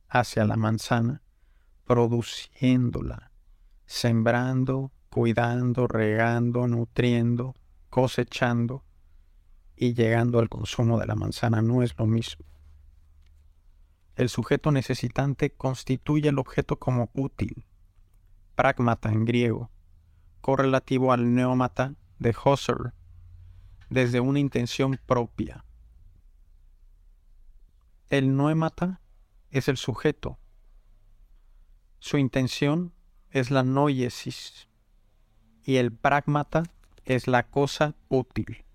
hacia 0.07 0.45
la 0.45 0.55
manzana, 0.55 1.23
produciéndola, 1.85 3.31
sembrando, 3.85 4.91
cuidando, 5.09 5.87
regando, 5.87 6.67
nutriendo, 6.67 7.55
cosechando, 7.89 8.83
y 9.77 9.93
llegando 9.93 10.39
al 10.39 10.49
consumo 10.49 10.99
de 10.99 11.05
la 11.05 11.15
manzana 11.15 11.61
no 11.61 11.83
es 11.83 11.97
lo 11.97 12.07
mismo. 12.07 12.45
El 14.15 14.29
sujeto 14.29 14.71
necesitante 14.71 15.51
constituye 15.51 16.29
el 16.29 16.39
objeto 16.39 16.79
como 16.79 17.11
útil, 17.13 17.65
pragmata 18.55 19.11
en 19.11 19.25
griego, 19.25 19.69
correlativo 20.41 21.13
al 21.13 21.35
neómata 21.35 21.93
de 22.17 22.35
Husserl, 22.43 22.93
desde 23.91 24.19
una 24.19 24.39
intención 24.39 24.99
propia. 25.05 25.63
El 28.09 28.35
noémata 28.35 29.01
es 29.51 29.67
el 29.67 29.77
sujeto. 29.77 30.39
Su 31.99 32.17
intención 32.17 32.93
es 33.29 33.51
la 33.51 33.63
noiesis 33.63 34.67
y 35.63 35.75
el 35.75 35.91
pragmata 35.91 36.63
es 37.05 37.27
la 37.27 37.43
cosa 37.43 37.95
útil. 38.09 38.66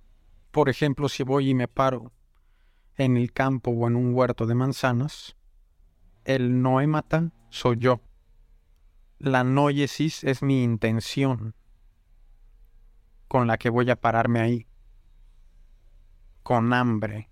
Por 0.53 0.69
ejemplo, 0.69 1.09
si 1.09 1.23
voy 1.23 1.49
y 1.49 1.55
me 1.55 1.67
paro 1.67 2.13
en 2.97 3.17
el 3.17 3.33
campo 3.33 3.71
o 3.71 3.89
en 3.89 3.97
un 3.97 4.15
huerto 4.15 4.45
de 4.45 4.55
manzanas, 4.55 5.35
el 6.25 6.61
noémata 6.61 7.33
soy 7.49 7.79
yo. 7.79 8.03
La 9.19 9.45
noiesis 9.45 10.25
es 10.25 10.43
mi 10.43 10.63
intención 10.63 11.55
con 13.29 13.47
la 13.47 13.57
que 13.57 13.71
voy 13.71 13.89
a 13.91 13.97
pararme 13.97 14.41
ahí, 14.41 14.67
con 16.43 16.75
hambre. 16.75 17.31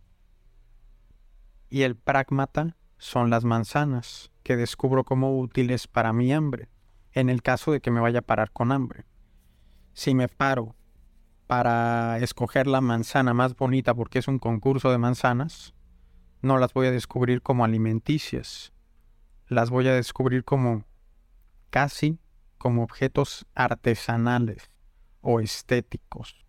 Y 1.68 1.82
el 1.82 1.96
pragmata 1.96 2.78
son 2.96 3.28
las 3.28 3.44
manzanas 3.44 4.30
que 4.42 4.56
descubro 4.56 5.04
como 5.04 5.38
útiles 5.38 5.88
para 5.88 6.14
mi 6.14 6.32
hambre, 6.32 6.70
en 7.12 7.28
el 7.28 7.42
caso 7.42 7.70
de 7.70 7.82
que 7.82 7.90
me 7.90 8.00
vaya 8.00 8.20
a 8.20 8.22
parar 8.22 8.50
con 8.50 8.72
hambre. 8.72 9.04
Si 9.92 10.14
me 10.14 10.28
paro 10.28 10.74
para 11.50 12.16
escoger 12.18 12.68
la 12.68 12.80
manzana 12.80 13.34
más 13.34 13.56
bonita 13.56 13.92
porque 13.92 14.20
es 14.20 14.28
un 14.28 14.38
concurso 14.38 14.92
de 14.92 14.98
manzanas, 14.98 15.74
no 16.42 16.58
las 16.58 16.72
voy 16.72 16.86
a 16.86 16.92
descubrir 16.92 17.42
como 17.42 17.64
alimenticias, 17.64 18.72
las 19.48 19.68
voy 19.68 19.88
a 19.88 19.94
descubrir 19.94 20.44
como 20.44 20.84
casi 21.70 22.20
como 22.56 22.84
objetos 22.84 23.48
artesanales 23.56 24.70
o 25.22 25.40
estéticos. 25.40 26.46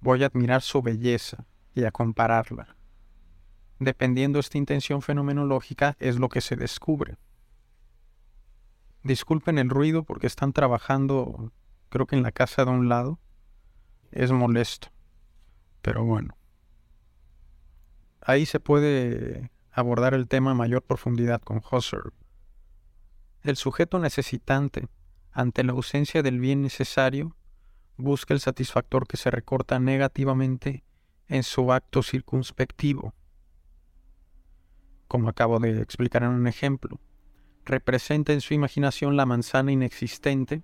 voy 0.00 0.22
a 0.22 0.28
admirar 0.28 0.62
su 0.62 0.80
belleza 0.80 1.44
y 1.74 1.84
a 1.84 1.90
compararla. 1.90 2.74
Dependiendo 3.78 4.38
de 4.38 4.40
esta 4.40 4.56
intención 4.56 5.02
fenomenológica 5.02 5.98
es 5.98 6.16
lo 6.16 6.30
que 6.30 6.40
se 6.40 6.56
descubre. 6.56 7.18
Disculpen 9.02 9.58
el 9.58 9.68
ruido 9.68 10.02
porque 10.02 10.28
están 10.28 10.54
trabajando, 10.54 11.52
creo 11.90 12.06
que 12.06 12.16
en 12.16 12.22
la 12.22 12.32
casa 12.32 12.64
de 12.64 12.70
un 12.70 12.88
lado. 12.88 13.18
Es 14.12 14.30
molesto. 14.30 14.88
Pero 15.80 16.04
bueno. 16.04 16.36
Ahí 18.20 18.46
se 18.46 18.60
puede 18.60 19.50
abordar 19.72 20.14
el 20.14 20.28
tema 20.28 20.52
a 20.52 20.54
mayor 20.54 20.82
profundidad 20.82 21.40
con 21.40 21.60
Husserl. 21.68 22.12
El 23.42 23.56
sujeto 23.56 23.98
necesitante, 23.98 24.86
ante 25.32 25.64
la 25.64 25.72
ausencia 25.72 26.22
del 26.22 26.38
bien 26.38 26.62
necesario, 26.62 27.34
busca 27.96 28.34
el 28.34 28.40
satisfactor 28.40 29.08
que 29.08 29.16
se 29.16 29.30
recorta 29.30 29.80
negativamente 29.80 30.84
en 31.26 31.42
su 31.42 31.72
acto 31.72 32.02
circunspectivo. 32.02 33.14
Como 35.08 35.28
acabo 35.28 35.58
de 35.58 35.80
explicar 35.80 36.22
en 36.22 36.30
un 36.30 36.46
ejemplo, 36.46 37.00
representa 37.64 38.32
en 38.32 38.40
su 38.40 38.54
imaginación 38.54 39.16
la 39.16 39.26
manzana 39.26 39.72
inexistente 39.72 40.62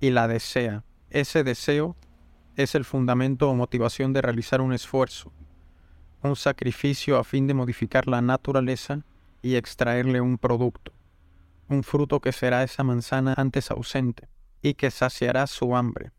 y 0.00 0.10
la 0.10 0.28
desea. 0.28 0.84
Ese 1.08 1.44
deseo 1.44 1.96
es 2.56 2.74
el 2.74 2.84
fundamento 2.84 3.48
o 3.50 3.54
motivación 3.54 4.12
de 4.12 4.22
realizar 4.22 4.60
un 4.60 4.72
esfuerzo, 4.72 5.32
un 6.22 6.36
sacrificio 6.36 7.18
a 7.18 7.24
fin 7.24 7.46
de 7.46 7.54
modificar 7.54 8.08
la 8.08 8.22
naturaleza 8.22 9.04
y 9.42 9.56
extraerle 9.56 10.20
un 10.20 10.38
producto, 10.38 10.92
un 11.68 11.82
fruto 11.82 12.20
que 12.20 12.32
será 12.32 12.62
esa 12.62 12.82
manzana 12.82 13.34
antes 13.36 13.70
ausente 13.70 14.28
y 14.62 14.74
que 14.74 14.90
saciará 14.90 15.46
su 15.46 15.76
hambre. 15.76 16.12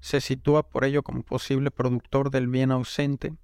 Se 0.00 0.20
sitúa 0.20 0.68
por 0.68 0.84
ello 0.84 1.02
como 1.02 1.22
posible 1.22 1.70
productor 1.70 2.30
del 2.30 2.46
bien 2.46 2.70
ausente 2.70 3.34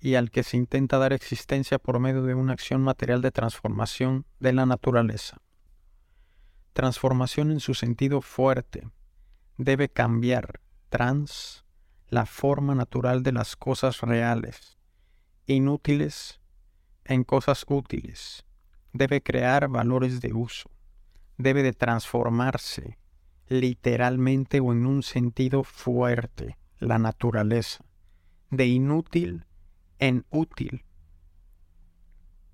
y 0.00 0.16
al 0.16 0.32
que 0.32 0.42
se 0.42 0.56
intenta 0.56 0.98
dar 0.98 1.12
existencia 1.12 1.78
por 1.78 2.00
medio 2.00 2.24
de 2.24 2.34
una 2.34 2.52
acción 2.52 2.82
material 2.82 3.22
de 3.22 3.30
transformación 3.30 4.26
de 4.40 4.52
la 4.52 4.66
naturaleza. 4.66 5.38
Transformación 6.72 7.52
en 7.52 7.60
su 7.60 7.74
sentido 7.74 8.20
fuerte. 8.20 8.88
Debe 9.58 9.88
cambiar, 9.88 10.61
trans, 10.92 11.64
la 12.08 12.26
forma 12.26 12.74
natural 12.74 13.22
de 13.22 13.32
las 13.32 13.56
cosas 13.56 14.02
reales, 14.02 14.76
inútiles 15.46 16.38
en 17.06 17.24
cosas 17.24 17.64
útiles. 17.66 18.44
Debe 18.92 19.22
crear 19.22 19.68
valores 19.68 20.20
de 20.20 20.34
uso. 20.34 20.70
Debe 21.38 21.62
de 21.62 21.72
transformarse 21.72 22.98
literalmente 23.48 24.60
o 24.60 24.72
en 24.72 24.84
un 24.84 25.02
sentido 25.02 25.64
fuerte 25.64 26.58
la 26.78 26.98
naturaleza. 26.98 27.82
De 28.50 28.66
inútil 28.66 29.46
en 29.98 30.26
útil. 30.28 30.84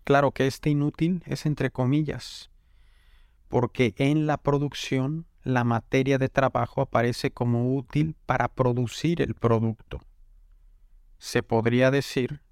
Claro 0.04 0.30
que 0.30 0.47
este 0.47 0.71
inútil 0.71 1.25
es 1.26 1.45
entre 1.45 1.73
comillas, 1.73 2.50
porque 3.49 3.95
en 3.97 4.28
la 4.28 4.37
producción 4.37 5.26
la 5.42 5.64
materia 5.64 6.18
de 6.18 6.28
trabajo 6.28 6.80
aparece 6.83 7.30
como 7.30 7.75
útil 7.75 8.16
para 8.26 8.49
producir 8.49 9.23
el 9.23 9.35
producto. 9.35 10.00
Se 11.18 11.42
podría 11.42 11.90
decir 11.90 12.42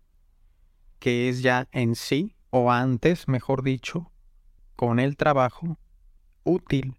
que 0.99 1.29
es 1.29 1.43
ya 1.43 1.69
en 1.73 1.95
sí, 1.95 2.37
o 2.51 2.71
antes, 2.71 3.29
mejor 3.29 3.63
dicho, 3.63 4.11
con 4.77 4.99
el 4.99 5.17
trabajo, 5.17 5.79
útil, 6.45 6.97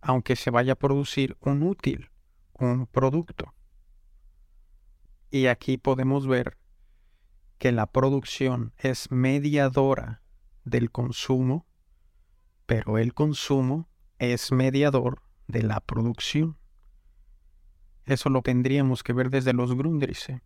aunque 0.00 0.36
se 0.36 0.50
vaya 0.50 0.74
a 0.74 0.76
producir 0.76 1.36
un 1.40 1.62
útil, 1.62 2.10
un 2.52 2.86
producto. 2.86 3.54
Y 5.30 5.46
aquí 5.46 5.78
podemos 5.78 6.26
ver 6.26 6.58
que 7.58 7.72
la 7.72 7.86
producción 7.86 8.72
es 8.78 9.10
mediadora 9.10 10.22
del 10.64 10.90
consumo, 10.90 11.66
pero 12.66 12.98
el 12.98 13.14
consumo 13.14 13.88
es 14.18 14.52
mediador 14.52 15.22
de 15.46 15.62
la 15.62 15.80
producción. 15.80 16.56
Eso 18.04 18.30
lo 18.30 18.42
tendríamos 18.42 19.02
que 19.02 19.12
ver 19.12 19.30
desde 19.30 19.52
los 19.52 19.74
Grundrisse. 19.74 20.42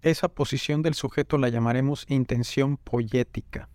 Esa 0.00 0.28
posición 0.28 0.82
del 0.82 0.94
sujeto 0.94 1.38
la 1.38 1.48
llamaremos 1.48 2.06
intención 2.08 2.76
poética. 2.76 3.68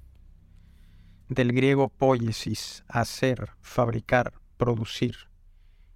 Del 1.28 1.52
griego 1.52 1.90
poiesis, 1.90 2.84
hacer, 2.88 3.52
fabricar, 3.62 4.34
producir. 4.58 5.16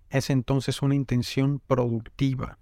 Es 0.09 0.29
entonces 0.29 0.81
una 0.81 0.95
intención 0.95 1.59
productiva 1.59 2.59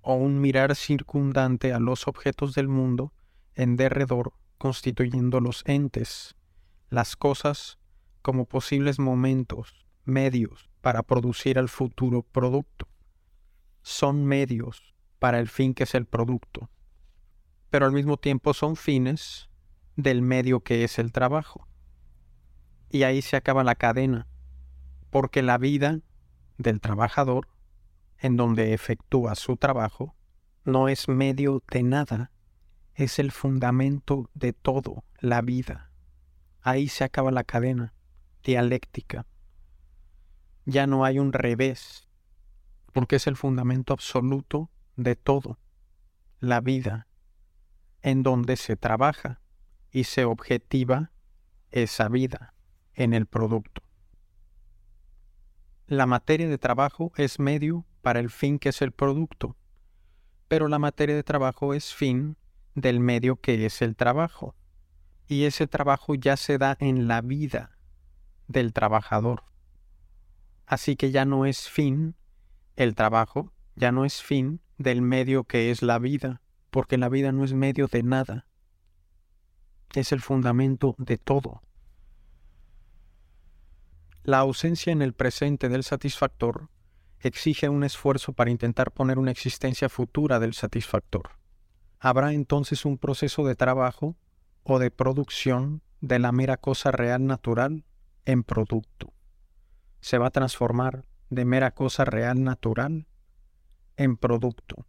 o 0.00 0.14
un 0.14 0.40
mirar 0.40 0.76
circundante 0.76 1.72
a 1.72 1.78
los 1.78 2.06
objetos 2.08 2.54
del 2.54 2.68
mundo 2.68 3.12
en 3.54 3.76
derredor 3.76 4.34
constituyendo 4.58 5.40
los 5.40 5.62
entes, 5.66 6.36
las 6.94 7.16
cosas 7.16 7.78
como 8.22 8.46
posibles 8.46 8.98
momentos, 8.98 9.84
medios 10.04 10.70
para 10.80 11.02
producir 11.02 11.58
el 11.58 11.68
futuro 11.68 12.22
producto. 12.22 12.88
Son 13.82 14.24
medios 14.24 14.94
para 15.18 15.38
el 15.38 15.48
fin 15.48 15.74
que 15.74 15.84
es 15.84 15.94
el 15.94 16.06
producto, 16.06 16.70
pero 17.70 17.86
al 17.86 17.92
mismo 17.92 18.16
tiempo 18.16 18.54
son 18.54 18.76
fines 18.76 19.50
del 19.96 20.22
medio 20.22 20.60
que 20.60 20.84
es 20.84 20.98
el 20.98 21.12
trabajo. 21.12 21.66
Y 22.90 23.02
ahí 23.02 23.22
se 23.22 23.36
acaba 23.36 23.64
la 23.64 23.74
cadena, 23.74 24.26
porque 25.10 25.42
la 25.42 25.58
vida 25.58 26.00
del 26.56 26.80
trabajador 26.80 27.48
en 28.18 28.36
donde 28.36 28.72
efectúa 28.72 29.34
su 29.34 29.56
trabajo, 29.56 30.14
no 30.64 30.88
es 30.88 31.08
medio 31.08 31.62
de 31.70 31.82
nada, 31.82 32.30
es 32.94 33.18
el 33.18 33.32
fundamento 33.32 34.30
de 34.34 34.52
todo, 34.52 35.04
la 35.18 35.42
vida. 35.42 35.90
Ahí 36.66 36.88
se 36.88 37.04
acaba 37.04 37.30
la 37.30 37.44
cadena 37.44 37.92
dialéctica. 38.42 39.26
Ya 40.64 40.86
no 40.86 41.04
hay 41.04 41.18
un 41.18 41.34
revés, 41.34 42.08
porque 42.94 43.16
es 43.16 43.26
el 43.26 43.36
fundamento 43.36 43.92
absoluto 43.92 44.70
de 44.96 45.14
todo, 45.14 45.58
la 46.40 46.62
vida, 46.62 47.06
en 48.00 48.22
donde 48.22 48.56
se 48.56 48.76
trabaja 48.76 49.42
y 49.90 50.04
se 50.04 50.24
objetiva 50.24 51.12
esa 51.70 52.08
vida 52.08 52.54
en 52.94 53.12
el 53.12 53.26
producto. 53.26 53.82
La 55.86 56.06
materia 56.06 56.48
de 56.48 56.56
trabajo 56.56 57.12
es 57.16 57.38
medio 57.38 57.84
para 58.00 58.20
el 58.20 58.30
fin 58.30 58.58
que 58.58 58.70
es 58.70 58.80
el 58.80 58.92
producto, 58.92 59.54
pero 60.48 60.68
la 60.68 60.78
materia 60.78 61.14
de 61.14 61.24
trabajo 61.24 61.74
es 61.74 61.94
fin 61.94 62.38
del 62.74 63.00
medio 63.00 63.36
que 63.36 63.66
es 63.66 63.82
el 63.82 63.96
trabajo, 63.96 64.56
y 65.26 65.44
ese 65.44 65.66
trabajo 65.66 66.14
ya 66.14 66.36
se 66.36 66.58
da 66.58 66.76
en 66.80 67.08
la 67.08 67.20
vida 67.20 67.78
del 68.48 68.72
trabajador. 68.72 69.44
Así 70.66 70.96
que 70.96 71.10
ya 71.10 71.24
no 71.24 71.46
es 71.46 71.68
fin 71.68 72.14
el 72.76 72.94
trabajo, 72.94 73.52
ya 73.74 73.92
no 73.92 74.04
es 74.04 74.22
fin 74.22 74.60
del 74.78 75.02
medio 75.02 75.44
que 75.44 75.70
es 75.70 75.82
la 75.82 75.98
vida, 75.98 76.42
porque 76.70 76.98
la 76.98 77.08
vida 77.08 77.32
no 77.32 77.44
es 77.44 77.52
medio 77.52 77.86
de 77.86 78.02
nada, 78.02 78.46
es 79.94 80.12
el 80.12 80.20
fundamento 80.20 80.94
de 80.98 81.18
todo. 81.18 81.62
La 84.22 84.38
ausencia 84.38 84.92
en 84.92 85.02
el 85.02 85.12
presente 85.12 85.68
del 85.68 85.84
satisfactor 85.84 86.70
exige 87.20 87.68
un 87.68 87.84
esfuerzo 87.84 88.32
para 88.32 88.50
intentar 88.50 88.90
poner 88.90 89.18
una 89.18 89.30
existencia 89.30 89.88
futura 89.88 90.40
del 90.40 90.54
satisfactor. 90.54 91.30
Habrá 91.98 92.32
entonces 92.32 92.84
un 92.84 92.98
proceso 92.98 93.44
de 93.44 93.54
trabajo 93.54 94.16
o 94.64 94.78
de 94.78 94.90
producción 94.90 95.82
de 96.00 96.18
la 96.18 96.32
mera 96.32 96.56
cosa 96.56 96.90
real 96.90 97.26
natural 97.26 97.84
en 98.24 98.42
producto. 98.42 99.12
Se 100.00 100.18
va 100.18 100.26
a 100.26 100.30
transformar 100.30 101.04
de 101.30 101.44
mera 101.44 101.70
cosa 101.70 102.04
real 102.04 102.42
natural 102.42 103.06
en 103.96 104.16
producto, 104.16 104.86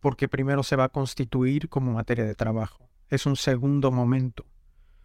porque 0.00 0.28
primero 0.28 0.62
se 0.62 0.76
va 0.76 0.84
a 0.84 0.88
constituir 0.90 1.68
como 1.68 1.92
materia 1.92 2.24
de 2.24 2.34
trabajo. 2.34 2.88
Es 3.08 3.26
un 3.26 3.36
segundo 3.36 3.90
momento. 3.90 4.44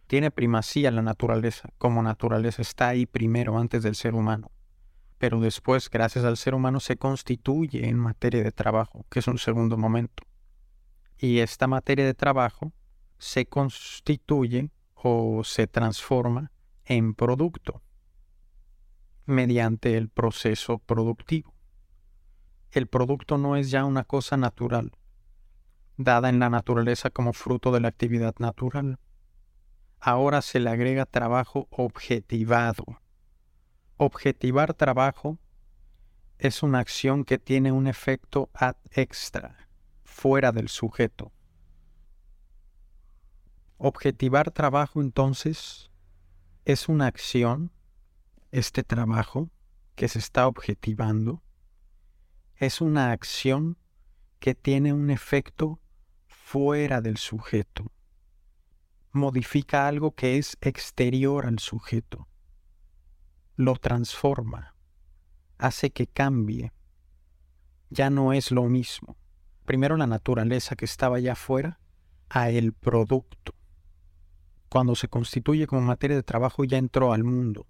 Tiene 0.07 0.31
primacía 0.31 0.91
la 0.91 1.01
naturaleza, 1.01 1.69
como 1.77 2.03
naturaleza 2.03 2.61
está 2.61 2.89
ahí 2.89 3.05
primero 3.05 3.57
antes 3.57 3.83
del 3.83 3.95
ser 3.95 4.13
humano 4.13 4.51
pero 5.21 5.39
después, 5.39 5.87
gracias 5.87 6.25
al 6.25 6.35
ser 6.35 6.55
humano, 6.55 6.79
se 6.79 6.97
constituye 6.97 7.87
en 7.87 7.95
materia 7.95 8.43
de 8.43 8.51
trabajo, 8.51 9.05
que 9.07 9.19
es 9.19 9.27
un 9.27 9.37
segundo 9.37 9.77
momento. 9.77 10.23
Y 11.19 11.37
esta 11.41 11.67
materia 11.67 12.03
de 12.03 12.15
trabajo 12.15 12.73
se 13.21 13.45
constituye 13.45 14.71
o 14.95 15.43
se 15.43 15.67
transforma 15.67 16.51
en 16.85 17.13
producto 17.13 17.83
mediante 19.27 19.95
el 19.95 20.09
proceso 20.09 20.79
productivo. 20.79 21.53
El 22.71 22.87
producto 22.87 23.37
no 23.37 23.55
es 23.55 23.69
ya 23.69 23.85
una 23.85 24.05
cosa 24.05 24.37
natural, 24.37 24.91
dada 25.97 26.29
en 26.29 26.39
la 26.39 26.49
naturaleza 26.49 27.11
como 27.11 27.31
fruto 27.31 27.71
de 27.71 27.81
la 27.81 27.89
actividad 27.89 28.33
natural. 28.39 28.97
Ahora 29.99 30.41
se 30.41 30.59
le 30.59 30.71
agrega 30.71 31.05
trabajo 31.05 31.67
objetivado, 31.69 32.83
Objetivar 33.97 34.73
trabajo 34.73 35.37
es 36.39 36.63
una 36.63 36.79
acción 36.79 37.23
que 37.23 37.37
tiene 37.37 37.71
un 37.71 37.85
efecto 37.85 38.49
ad 38.55 38.77
extra, 38.89 39.69
fuera 40.03 40.51
del 40.51 40.69
sujeto. 40.69 41.31
Objetivar 43.83 44.51
trabajo 44.51 45.01
entonces 45.01 45.89
es 46.65 46.87
una 46.87 47.07
acción, 47.07 47.71
este 48.51 48.83
trabajo 48.83 49.49
que 49.95 50.07
se 50.07 50.19
está 50.19 50.45
objetivando, 50.45 51.41
es 52.57 52.79
una 52.79 53.11
acción 53.11 53.79
que 54.39 54.53
tiene 54.53 54.93
un 54.93 55.09
efecto 55.09 55.79
fuera 56.27 57.01
del 57.01 57.17
sujeto. 57.17 57.91
Modifica 59.13 59.87
algo 59.87 60.13
que 60.13 60.37
es 60.37 60.59
exterior 60.61 61.47
al 61.47 61.57
sujeto. 61.57 62.27
Lo 63.55 63.73
transforma. 63.77 64.75
Hace 65.57 65.89
que 65.89 66.05
cambie. 66.05 66.71
Ya 67.89 68.11
no 68.11 68.31
es 68.31 68.51
lo 68.51 68.65
mismo. 68.65 69.17
Primero 69.65 69.97
la 69.97 70.05
naturaleza 70.05 70.75
que 70.75 70.85
estaba 70.85 71.17
allá 71.17 71.31
afuera 71.31 71.79
a 72.29 72.51
el 72.51 72.73
producto 72.73 73.55
cuando 74.71 74.95
se 74.95 75.09
constituye 75.09 75.67
como 75.67 75.81
materia 75.81 76.15
de 76.15 76.23
trabajo 76.23 76.63
ya 76.63 76.77
entró 76.77 77.11
al 77.11 77.25
mundo, 77.25 77.67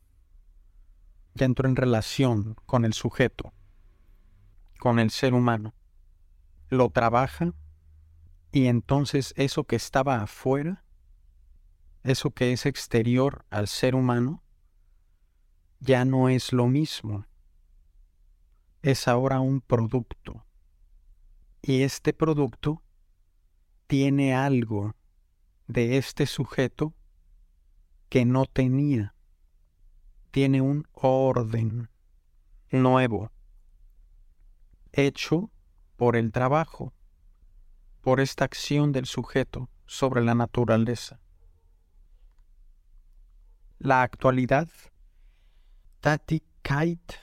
ya 1.34 1.48
entró 1.48 1.68
en 1.68 1.76
relación 1.76 2.56
con 2.68 2.86
el 2.86 2.94
sujeto, 2.94 3.54
con 4.78 5.00
el 5.00 5.10
ser 5.10 5.34
humano, 5.34 5.74
lo 6.70 6.92
trabaja 6.92 7.56
y 8.52 8.68
entonces 8.68 9.34
eso 9.36 9.64
que 9.64 9.78
estaba 9.78 10.22
afuera, 10.22 10.86
eso 12.04 12.30
que 12.30 12.54
es 12.54 12.68
exterior 12.68 13.46
al 13.50 13.68
ser 13.68 13.96
humano, 13.96 14.44
ya 15.80 16.06
no 16.06 16.30
es 16.30 16.54
lo 16.54 16.68
mismo, 16.68 17.26
es 18.84 19.08
ahora 19.08 19.40
un 19.40 19.62
producto. 19.62 20.46
Y 21.64 21.82
este 21.82 22.14
producto 22.14 22.84
tiene 23.88 24.36
algo 24.36 24.94
de 25.72 25.98
este 25.98 26.26
sujeto 26.26 26.94
que 28.10 28.26
no 28.26 28.46
tenía. 28.46 29.16
Tiene 30.32 30.62
un 30.62 30.86
orden 30.92 31.90
nuevo, 32.70 33.32
hecho 34.92 35.50
por 35.96 36.16
el 36.16 36.32
trabajo, 36.32 36.94
por 38.02 38.20
esta 38.20 38.46
acción 38.46 38.92
del 38.92 39.06
sujeto 39.06 39.70
sobre 39.86 40.22
la 40.24 40.36
naturaleza. 40.36 41.22
La 43.78 44.02
actualidad, 44.02 44.70
Tati 46.02 46.44
Kait, 46.62 47.14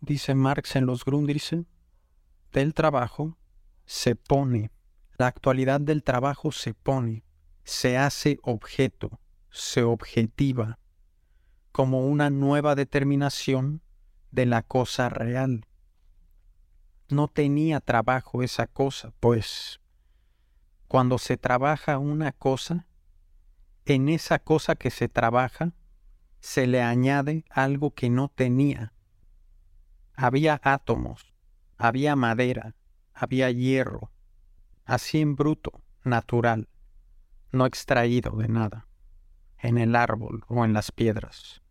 dice 0.00 0.34
Marx 0.34 0.74
en 0.76 0.86
los 0.86 1.04
Grundrisse, 1.04 1.66
del 2.52 2.74
trabajo 2.74 3.38
se 3.84 4.16
pone, 4.16 4.70
la 5.18 5.28
actualidad 5.28 5.80
del 5.80 6.02
trabajo 6.02 6.50
se 6.50 6.74
pone 6.74 7.24
se 7.64 7.96
hace 7.96 8.38
objeto, 8.42 9.20
se 9.50 9.82
objetiva, 9.82 10.78
como 11.70 12.06
una 12.06 12.30
nueva 12.30 12.74
determinación 12.74 13.82
de 14.30 14.46
la 14.46 14.62
cosa 14.62 15.08
real. 15.08 15.66
No 17.08 17.28
tenía 17.28 17.80
trabajo 17.80 18.42
esa 18.42 18.66
cosa, 18.66 19.12
pues 19.20 19.80
cuando 20.88 21.18
se 21.18 21.36
trabaja 21.36 21.98
una 21.98 22.32
cosa, 22.32 22.86
en 23.84 24.08
esa 24.08 24.38
cosa 24.38 24.74
que 24.74 24.90
se 24.90 25.08
trabaja 25.08 25.72
se 26.40 26.66
le 26.66 26.82
añade 26.82 27.44
algo 27.50 27.94
que 27.94 28.10
no 28.10 28.28
tenía. 28.28 28.92
Había 30.14 30.60
átomos, 30.62 31.32
había 31.78 32.16
madera, 32.16 32.74
había 33.14 33.50
hierro, 33.50 34.10
así 34.84 35.20
en 35.20 35.36
bruto, 35.36 35.80
natural 36.04 36.68
no 37.52 37.66
extraído 37.66 38.32
de 38.32 38.48
nada, 38.48 38.88
en 39.58 39.78
el 39.78 39.94
árbol 39.94 40.44
o 40.48 40.64
en 40.64 40.72
las 40.72 40.90
piedras. 40.90 41.62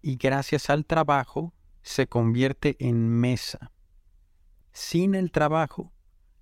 Y 0.00 0.16
gracias 0.16 0.70
al 0.70 0.84
trabajo 0.84 1.52
se 1.82 2.06
convierte 2.06 2.76
en 2.78 3.08
mesa. 3.08 3.72
Sin 4.72 5.14
el 5.14 5.32
trabajo, 5.32 5.92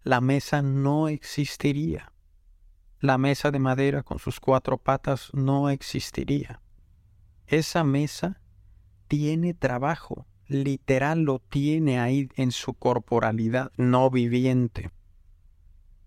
la 0.02 0.20
mesa 0.20 0.60
no 0.60 1.08
existiría. 1.08 2.12
La 3.00 3.18
mesa 3.18 3.50
de 3.50 3.58
madera 3.58 4.02
con 4.02 4.18
sus 4.18 4.40
cuatro 4.40 4.78
patas 4.78 5.30
no 5.32 5.70
existiría. 5.70 6.60
Esa 7.46 7.84
mesa 7.84 8.40
tiene 9.08 9.54
trabajo, 9.54 10.26
literal 10.48 11.22
lo 11.22 11.38
tiene 11.38 12.00
ahí 12.00 12.28
en 12.34 12.50
su 12.50 12.74
corporalidad 12.74 13.72
no 13.76 14.10
viviente. 14.10 14.90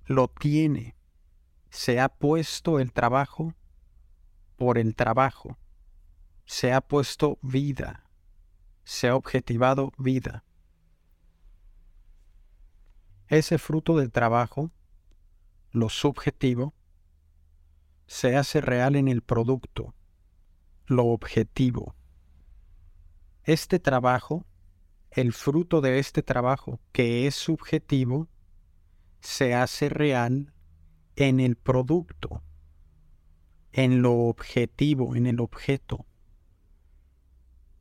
Lo 0.06 0.28
tiene 0.28 0.96
se 1.70 2.00
ha 2.00 2.10
puesto 2.10 2.80
el 2.80 2.92
trabajo 2.92 3.54
por 4.58 4.78
el 4.78 4.96
trabajo, 4.96 5.58
se 6.46 6.74
ha 6.74 6.82
puesto 6.82 7.38
vida, 7.42 8.04
se 8.84 9.08
ha 9.08 9.16
objetivado 9.16 9.94
vida. 9.98 10.44
Ese 13.28 13.60
fruto 13.60 13.96
del 13.98 14.12
trabajo, 14.12 14.72
lo 15.72 15.90
subjetivo, 15.90 16.74
se 18.08 18.36
hace 18.36 18.60
real 18.60 18.96
en 18.96 19.08
el 19.08 19.22
producto, 19.22 19.94
lo 20.88 21.06
objetivo. 21.06 21.96
Este 23.44 23.80
trabajo, 23.80 24.46
el 25.12 25.32
fruto 25.32 25.80
de 25.80 26.00
este 26.00 26.24
trabajo 26.24 26.80
que 26.92 27.28
es 27.28 27.36
subjetivo, 27.36 28.28
se 29.20 29.54
hace 29.54 29.90
real 29.90 30.52
en 31.20 31.42
el 31.42 31.58
producto, 31.58 32.42
en 33.74 34.02
lo 34.02 34.14
objetivo, 34.14 35.18
en 35.18 35.28
el 35.28 35.42
objeto. 35.42 36.06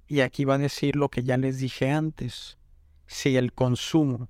Y 0.08 0.22
aquí 0.22 0.44
va 0.44 0.54
a 0.54 0.58
decir 0.58 0.96
lo 0.96 1.08
que 1.08 1.22
ya 1.22 1.36
les 1.36 1.58
dije 1.58 1.92
antes. 1.92 2.58
Si 3.06 3.36
el 3.36 3.52
consumo 3.52 4.28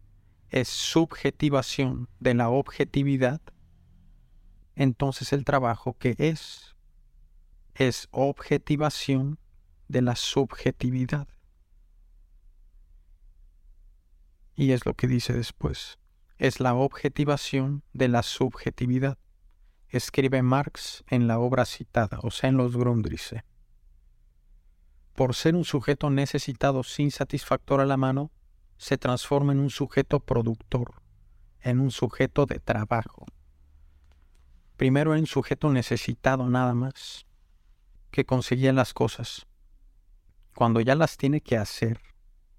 es 0.50 0.68
subjetivación 0.68 2.10
de 2.20 2.34
la 2.34 2.50
objetividad, 2.50 3.40
entonces 4.76 5.32
el 5.32 5.44
trabajo 5.44 5.96
que 5.98 6.14
es 6.18 6.76
es 7.74 8.08
objetivación 8.10 9.38
de 9.88 10.02
la 10.02 10.16
subjetividad. 10.16 11.28
Y 14.54 14.72
es 14.72 14.84
lo 14.84 14.92
que 14.92 15.06
dice 15.06 15.32
después 15.32 15.98
es 16.38 16.60
la 16.60 16.74
objetivación 16.74 17.82
de 17.92 18.06
la 18.06 18.22
subjetividad, 18.22 19.18
escribe 19.88 20.42
Marx 20.42 21.02
en 21.08 21.26
la 21.26 21.40
obra 21.40 21.64
citada, 21.64 22.20
o 22.22 22.30
sea, 22.30 22.48
en 22.48 22.56
los 22.56 22.76
Grundrisse. 22.76 23.42
Por 25.14 25.34
ser 25.34 25.56
un 25.56 25.64
sujeto 25.64 26.10
necesitado 26.10 26.84
sin 26.84 27.10
satisfactor 27.10 27.80
a 27.80 27.86
la 27.86 27.96
mano, 27.96 28.30
se 28.76 28.96
transforma 28.98 29.52
en 29.52 29.58
un 29.58 29.70
sujeto 29.70 30.20
productor, 30.20 31.02
en 31.60 31.80
un 31.80 31.90
sujeto 31.90 32.46
de 32.46 32.60
trabajo. 32.60 33.26
Primero 34.76 35.14
en 35.14 35.22
un 35.22 35.26
sujeto 35.26 35.72
necesitado 35.72 36.48
nada 36.48 36.72
más, 36.72 37.26
que 38.12 38.24
conseguía 38.24 38.72
las 38.72 38.94
cosas. 38.94 39.48
Cuando 40.54 40.80
ya 40.80 40.94
las 40.94 41.16
tiene 41.16 41.40
que 41.40 41.56
hacer, 41.56 42.00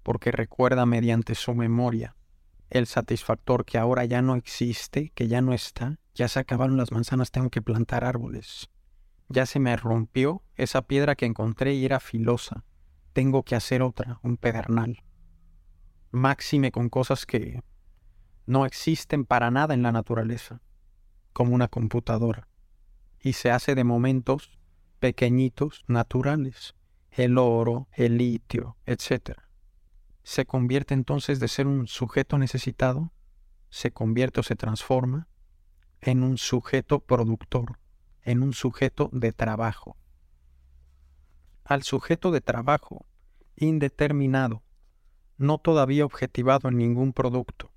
porque 0.02 0.30
recuerda 0.30 0.84
mediante 0.84 1.34
su 1.34 1.54
memoria 1.54 2.14
el 2.70 2.86
satisfactor 2.86 3.64
que 3.64 3.78
ahora 3.78 4.04
ya 4.04 4.22
no 4.22 4.36
existe, 4.36 5.10
que 5.14 5.28
ya 5.28 5.40
no 5.40 5.52
está, 5.52 5.98
ya 6.14 6.28
se 6.28 6.38
acabaron 6.38 6.76
las 6.76 6.92
manzanas, 6.92 7.30
tengo 7.30 7.50
que 7.50 7.62
plantar 7.62 8.04
árboles. 8.04 8.70
Ya 9.28 9.46
se 9.46 9.60
me 9.60 9.76
rompió 9.76 10.42
esa 10.54 10.82
piedra 10.82 11.16
que 11.16 11.26
encontré 11.26 11.74
y 11.74 11.84
era 11.84 12.00
filosa. 12.00 12.64
Tengo 13.12 13.42
que 13.42 13.56
hacer 13.56 13.82
otra, 13.82 14.20
un 14.22 14.36
pedernal. 14.36 15.02
Máxime 16.12 16.72
con 16.72 16.88
cosas 16.88 17.26
que 17.26 17.60
no 18.46 18.66
existen 18.66 19.24
para 19.24 19.50
nada 19.50 19.74
en 19.74 19.82
la 19.82 19.92
naturaleza, 19.92 20.60
como 21.32 21.54
una 21.54 21.68
computadora. 21.68 22.48
Y 23.20 23.34
se 23.34 23.50
hace 23.50 23.74
de 23.74 23.84
momentos 23.84 24.58
pequeñitos, 24.98 25.84
naturales, 25.86 26.74
el 27.10 27.38
oro, 27.38 27.88
el 27.92 28.16
litio, 28.16 28.76
etcétera 28.86 29.49
se 30.22 30.46
convierte 30.46 30.94
entonces 30.94 31.40
de 31.40 31.48
ser 31.48 31.66
un 31.66 31.86
sujeto 31.86 32.38
necesitado, 32.38 33.12
se 33.68 33.92
convierte 33.92 34.40
o 34.40 34.42
se 34.42 34.56
transforma 34.56 35.28
en 36.00 36.22
un 36.22 36.38
sujeto 36.38 37.00
productor, 37.00 37.78
en 38.22 38.42
un 38.42 38.52
sujeto 38.52 39.10
de 39.12 39.32
trabajo. 39.32 39.96
Al 41.64 41.82
sujeto 41.82 42.30
de 42.30 42.40
trabajo 42.40 43.06
indeterminado, 43.56 44.62
no 45.36 45.58
todavía 45.58 46.04
objetivado 46.04 46.68
en 46.68 46.76
ningún 46.76 47.12
producto 47.12 47.72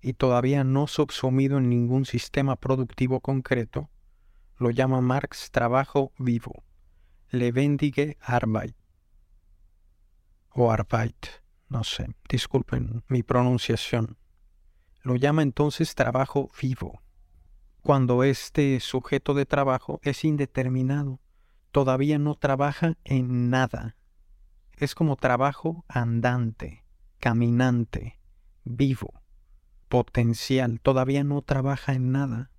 y 0.00 0.14
todavía 0.14 0.64
no 0.64 0.86
subsumido 0.86 1.58
en 1.58 1.68
ningún 1.68 2.04
sistema 2.04 2.56
productivo 2.56 3.20
concreto, 3.20 3.90
lo 4.56 4.70
llama 4.70 5.00
Marx 5.00 5.50
trabajo 5.50 6.12
vivo, 6.18 6.64
lebendige 7.30 8.16
Arbeit 8.20 8.76
o 10.50 10.70
Arbeit 10.70 11.41
no 11.72 11.84
sé, 11.84 12.14
disculpen 12.28 13.02
mi 13.08 13.22
pronunciación. 13.22 14.18
Lo 15.00 15.16
llama 15.16 15.42
entonces 15.42 15.94
trabajo 15.94 16.50
vivo, 16.60 17.02
cuando 17.80 18.24
este 18.24 18.78
sujeto 18.78 19.32
de 19.32 19.46
trabajo 19.46 19.98
es 20.02 20.22
indeterminado, 20.22 21.18
todavía 21.70 22.18
no 22.18 22.34
trabaja 22.34 22.98
en 23.04 23.48
nada. 23.48 23.96
Es 24.76 24.94
como 24.94 25.16
trabajo 25.16 25.86
andante, 25.88 26.84
caminante, 27.18 28.20
vivo, 28.64 29.22
potencial, 29.88 30.78
todavía 30.78 31.24
no 31.24 31.40
trabaja 31.40 31.94
en 31.94 32.12
nada, 32.12 32.50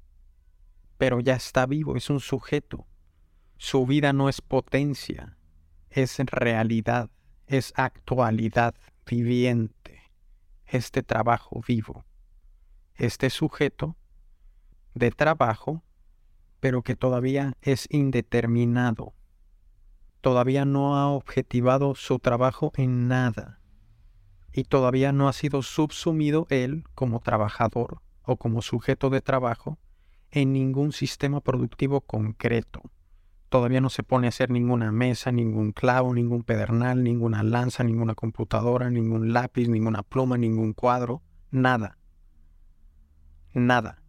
pero 0.98 1.20
ya 1.20 1.36
está 1.36 1.68
vivo, 1.68 1.96
es 1.96 2.10
un 2.10 2.20
sujeto. 2.20 2.88
Su 3.58 3.86
vida 3.86 4.12
no 4.12 4.28
es 4.28 4.42
potencia, 4.42 5.38
es 5.92 6.18
realidad, 6.18 7.12
es 7.46 7.74
actualidad 7.76 8.74
viviente, 9.06 10.12
este 10.66 11.04
trabajo 11.04 11.62
vivo. 11.68 12.04
Este 12.96 13.30
sujeto 13.30 13.96
de 14.94 15.12
trabajo, 15.12 15.84
pero 16.60 16.82
que 16.84 16.96
todavía 16.96 17.54
es 17.62 17.88
indeterminado. 17.92 19.14
Todavía 20.22 20.66
no 20.66 20.96
ha 20.96 21.10
objetivado 21.10 21.96
su 21.96 22.20
trabajo 22.20 22.72
en 22.76 23.08
nada. 23.08 23.60
Y 24.52 24.66
todavía 24.66 25.12
no 25.12 25.28
ha 25.28 25.34
sido 25.34 25.64
subsumido 25.64 26.46
él 26.50 26.86
como 26.96 27.20
trabajador 27.20 28.02
o 28.22 28.38
como 28.38 28.62
sujeto 28.62 29.10
de 29.10 29.22
trabajo 29.22 29.80
en 30.32 30.54
ningún 30.54 30.92
sistema 30.92 31.42
productivo 31.42 32.02
concreto. 32.02 32.82
Todavía 33.54 33.82
no 33.82 33.92
se 33.92 34.02
pone 34.02 34.26
a 34.26 34.30
hacer 34.30 34.50
ninguna 34.50 34.92
mesa, 34.92 35.32
ningún 35.32 35.74
clavo, 35.74 36.12
ningún 36.16 36.42
pedernal, 36.42 37.04
ninguna 37.04 37.44
lanza, 37.44 37.84
ninguna 37.84 38.16
computadora, 38.16 38.90
ningún 38.90 39.32
lápiz, 39.32 39.68
ninguna 39.68 40.02
pluma, 40.02 40.40
ningún 40.40 40.74
cuadro, 40.74 41.22
nada. 41.52 42.00
Nada. 43.54 44.02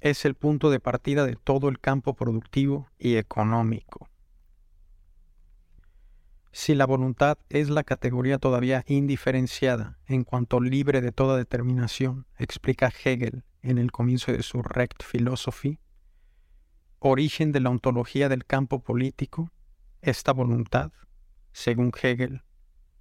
Es 0.00 0.26
el 0.26 0.34
punto 0.34 0.68
de 0.68 0.80
partida 0.80 1.24
de 1.24 1.36
todo 1.36 1.70
el 1.70 1.80
campo 1.80 2.12
productivo 2.12 2.90
y 2.98 3.16
económico. 3.16 4.10
Si 6.52 6.74
la 6.74 6.84
voluntad 6.84 7.38
es 7.48 7.70
la 7.70 7.84
categoría 7.84 8.36
todavía 8.36 8.84
indiferenciada 8.86 9.96
en 10.04 10.24
cuanto 10.24 10.60
libre 10.60 11.00
de 11.00 11.10
toda 11.10 11.38
determinación, 11.38 12.26
explica 12.36 12.92
Hegel 13.02 13.44
en 13.62 13.78
el 13.78 13.92
comienzo 13.92 14.30
de 14.30 14.42
su 14.42 14.60
Recht 14.60 15.04
Philosophy, 15.10 15.78
origen 16.98 17.52
de 17.52 17.60
la 17.60 17.70
ontología 17.70 18.28
del 18.28 18.44
campo 18.44 18.82
político, 18.82 19.50
esta 20.00 20.32
voluntad, 20.32 20.92
según 21.52 21.92
Hegel, 22.00 22.42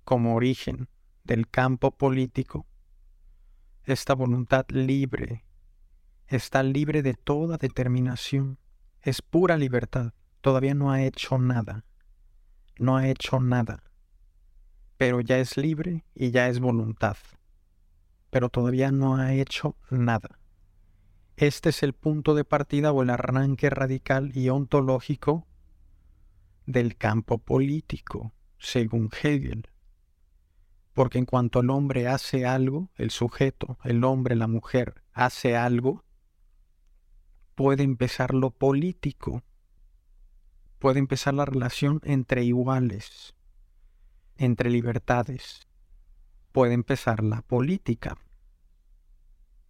como 0.03 0.36
origen 0.36 0.89
del 1.23 1.47
campo 1.49 1.91
político, 1.91 2.65
esta 3.84 4.13
voluntad 4.13 4.65
libre, 4.69 5.45
está 6.27 6.63
libre 6.63 7.01
de 7.03 7.13
toda 7.13 7.58
determinación, 7.58 8.58
es 9.01 9.21
pura 9.21 9.58
libertad, 9.58 10.13
todavía 10.41 10.73
no 10.73 10.91
ha 10.91 11.03
hecho 11.03 11.38
nada, 11.38 11.86
no 12.77 12.97
ha 12.97 13.08
hecho 13.08 13.39
nada, 13.39 13.84
pero 14.97 15.21
ya 15.21 15.38
es 15.38 15.58
libre 15.58 16.05
y 16.13 16.31
ya 16.31 16.47
es 16.47 16.60
voluntad, 16.60 17.17
pero 18.29 18.49
todavía 18.49 18.91
no 18.91 19.17
ha 19.17 19.34
hecho 19.34 19.75
nada. 19.89 20.39
Este 21.38 21.69
es 21.69 21.84
el 21.84 21.91
punto 21.91 22.34
de 22.34 22.45
partida 22.45 22.93
o 22.93 23.04
el 23.04 23.10
arranque 23.10 23.69
radical 23.69 24.32
y 24.36 24.48
ontológico 24.48 25.45
del 26.65 26.95
campo 26.95 27.39
político, 27.39 28.32
según 28.58 29.10
Hegel. 29.21 29.67
Porque 30.93 31.17
en 31.17 31.26
cuanto 31.26 31.60
el 31.60 31.69
hombre 31.71 32.08
hace 32.08 32.45
algo, 32.45 32.89
el 32.95 33.12
sujeto, 33.12 33.78
el 33.84 34.06
hombre, 34.06 34.36
la 34.36 34.48
mujer, 34.48 35.04
hace 35.12 35.58
algo, 35.58 36.06
puede 37.54 37.84
empezar 37.84 38.34
lo 38.34 38.52
político, 38.52 39.43
puede 40.80 41.00
empezar 41.00 41.34
la 41.34 41.43
relación 41.43 42.00
entre 42.06 42.45
iguales, 42.45 43.36
entre 44.38 44.69
libertades, 44.69 45.67
puede 46.54 46.74
empezar 46.74 47.21
la 47.26 47.41
política. 47.41 48.17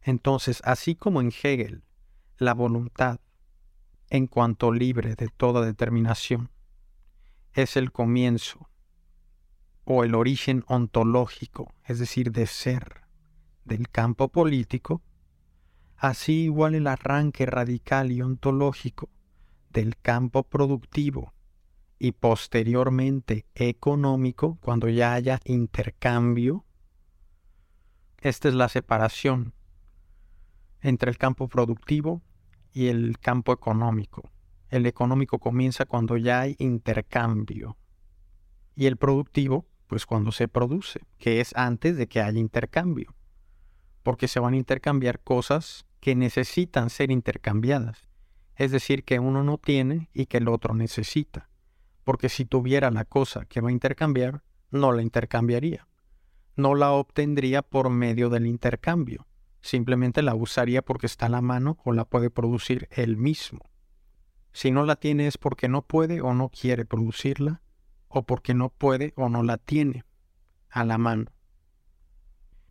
Entonces, 0.06 0.62
así 0.66 0.94
como 0.94 1.20
en 1.20 1.32
Hegel, 1.32 1.84
la 2.38 2.54
voluntad, 2.54 3.20
en 4.12 4.28
cuanto 4.28 4.72
libre 4.72 5.16
de 5.16 5.30
toda 5.30 5.66
determinación, 5.66 6.52
es 7.54 7.76
el 7.76 7.92
comienzo 7.92 8.70
o 9.84 10.04
el 10.04 10.14
origen 10.14 10.64
ontológico, 10.68 11.74
es 11.86 11.98
decir, 11.98 12.32
de 12.32 12.46
ser 12.46 13.02
del 13.64 13.90
campo 13.90 14.28
político, 14.28 15.02
así 15.98 16.44
igual 16.44 16.76
el 16.76 16.86
arranque 16.86 17.48
radical 17.48 18.12
y 18.12 18.22
ontológico 18.22 19.10
del 19.72 19.98
campo 19.98 20.44
productivo 20.44 21.34
y 21.98 22.12
posteriormente 22.12 23.48
económico, 23.56 24.60
cuando 24.62 24.88
ya 24.88 25.14
haya 25.14 25.40
intercambio, 25.46 26.64
esta 28.20 28.50
es 28.50 28.54
la 28.54 28.70
separación 28.70 29.56
entre 30.86 31.10
el 31.10 31.18
campo 31.18 31.48
productivo 31.48 32.22
y 32.72 32.88
el 32.88 33.18
campo 33.18 33.52
económico. 33.52 34.30
El 34.70 34.86
económico 34.86 35.40
comienza 35.40 35.86
cuando 35.86 36.16
ya 36.16 36.42
hay 36.42 36.56
intercambio 36.60 37.76
y 38.76 38.86
el 38.86 38.96
productivo, 38.98 39.66
pues 39.88 40.06
cuando 40.06 40.32
se 40.32 40.48
produce, 40.48 41.02
que 41.18 41.42
es 41.42 41.56
antes 41.56 41.98
de 41.98 42.08
que 42.08 42.22
haya 42.22 42.40
intercambio, 42.40 43.16
porque 44.04 44.28
se 44.28 44.40
van 44.40 44.54
a 44.54 44.58
intercambiar 44.58 45.22
cosas 45.22 45.88
que 46.02 46.14
necesitan 46.14 46.92
ser 46.92 47.10
intercambiadas, 47.10 48.08
es 48.56 48.70
decir, 48.70 49.04
que 49.06 49.18
uno 49.18 49.44
no 49.44 49.58
tiene 49.58 50.10
y 50.14 50.28
que 50.28 50.38
el 50.38 50.48
otro 50.48 50.76
necesita, 50.76 51.50
porque 52.04 52.30
si 52.30 52.46
tuviera 52.46 52.92
la 52.92 53.06
cosa 53.06 53.46
que 53.46 53.60
va 53.60 53.70
a 53.70 53.74
intercambiar, 53.74 54.44
no 54.70 54.92
la 54.92 55.02
intercambiaría, 55.02 55.88
no 56.56 56.76
la 56.76 56.92
obtendría 56.92 57.64
por 57.64 57.90
medio 57.90 58.30
del 58.30 58.46
intercambio 58.46 59.25
simplemente 59.66 60.22
la 60.22 60.36
usaría 60.36 60.84
porque 60.84 61.08
está 61.08 61.26
a 61.26 61.30
la 61.30 61.42
mano 61.42 61.80
o 61.84 61.92
la 61.92 62.06
puede 62.06 62.30
producir 62.30 62.88
él 62.92 63.18
mismo. 63.18 63.62
Si 64.52 64.70
no 64.70 64.86
la 64.86 64.96
tiene 64.96 65.26
es 65.26 65.40
porque 65.40 65.68
no 65.68 65.82
puede 65.82 66.22
o 66.22 66.36
no 66.36 66.50
quiere 66.50 66.86
producirla, 66.86 67.64
o 68.08 68.28
porque 68.28 68.54
no 68.54 68.70
puede 68.70 69.14
o 69.18 69.28
no 69.28 69.42
la 69.42 69.58
tiene 69.58 70.06
a 70.70 70.86
la 70.86 71.00
mano. 71.00 71.32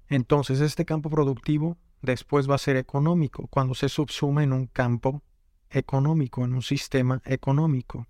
Entonces 0.07 0.61
este 0.61 0.85
campo 0.85 1.11
productivo 1.11 1.77
después 2.01 2.49
va 2.49 2.55
a 2.55 2.59
ser 2.59 2.77
económico 2.77 3.49
cuando 3.49 3.75
se 3.75 3.89
subsuma 3.89 4.45
en 4.45 4.53
un 4.53 4.69
campo 4.69 5.25
económico, 5.71 6.45
en 6.45 6.55
un 6.55 6.63
sistema 6.63 7.21
económico. 7.25 8.07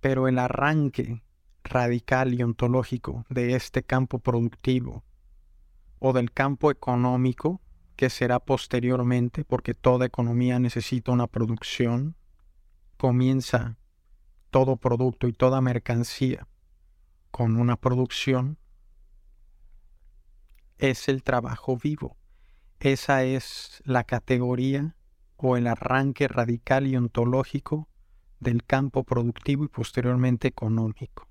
Pero 0.00 0.26
el 0.26 0.36
arranque 0.40 1.22
radical 1.62 2.34
y 2.34 2.42
ontológico 2.42 3.24
de 3.28 3.54
este 3.54 3.84
campo 3.84 4.18
productivo 4.18 5.04
o 6.06 6.12
del 6.12 6.32
campo 6.32 6.70
económico, 6.70 7.62
que 7.96 8.10
será 8.10 8.38
posteriormente, 8.38 9.42
porque 9.42 9.72
toda 9.72 10.04
economía 10.04 10.58
necesita 10.58 11.12
una 11.12 11.28
producción, 11.28 12.14
comienza 12.98 13.78
todo 14.50 14.76
producto 14.76 15.28
y 15.28 15.32
toda 15.32 15.62
mercancía 15.62 16.46
con 17.30 17.56
una 17.56 17.76
producción, 17.76 18.58
es 20.76 21.08
el 21.08 21.22
trabajo 21.22 21.78
vivo. 21.78 22.18
Esa 22.80 23.24
es 23.24 23.82
la 23.86 24.04
categoría 24.04 24.96
o 25.38 25.56
el 25.56 25.66
arranque 25.66 26.28
radical 26.28 26.86
y 26.86 26.98
ontológico 26.98 27.88
del 28.40 28.62
campo 28.62 29.04
productivo 29.04 29.64
y 29.64 29.68
posteriormente 29.68 30.48
económico. 30.48 31.30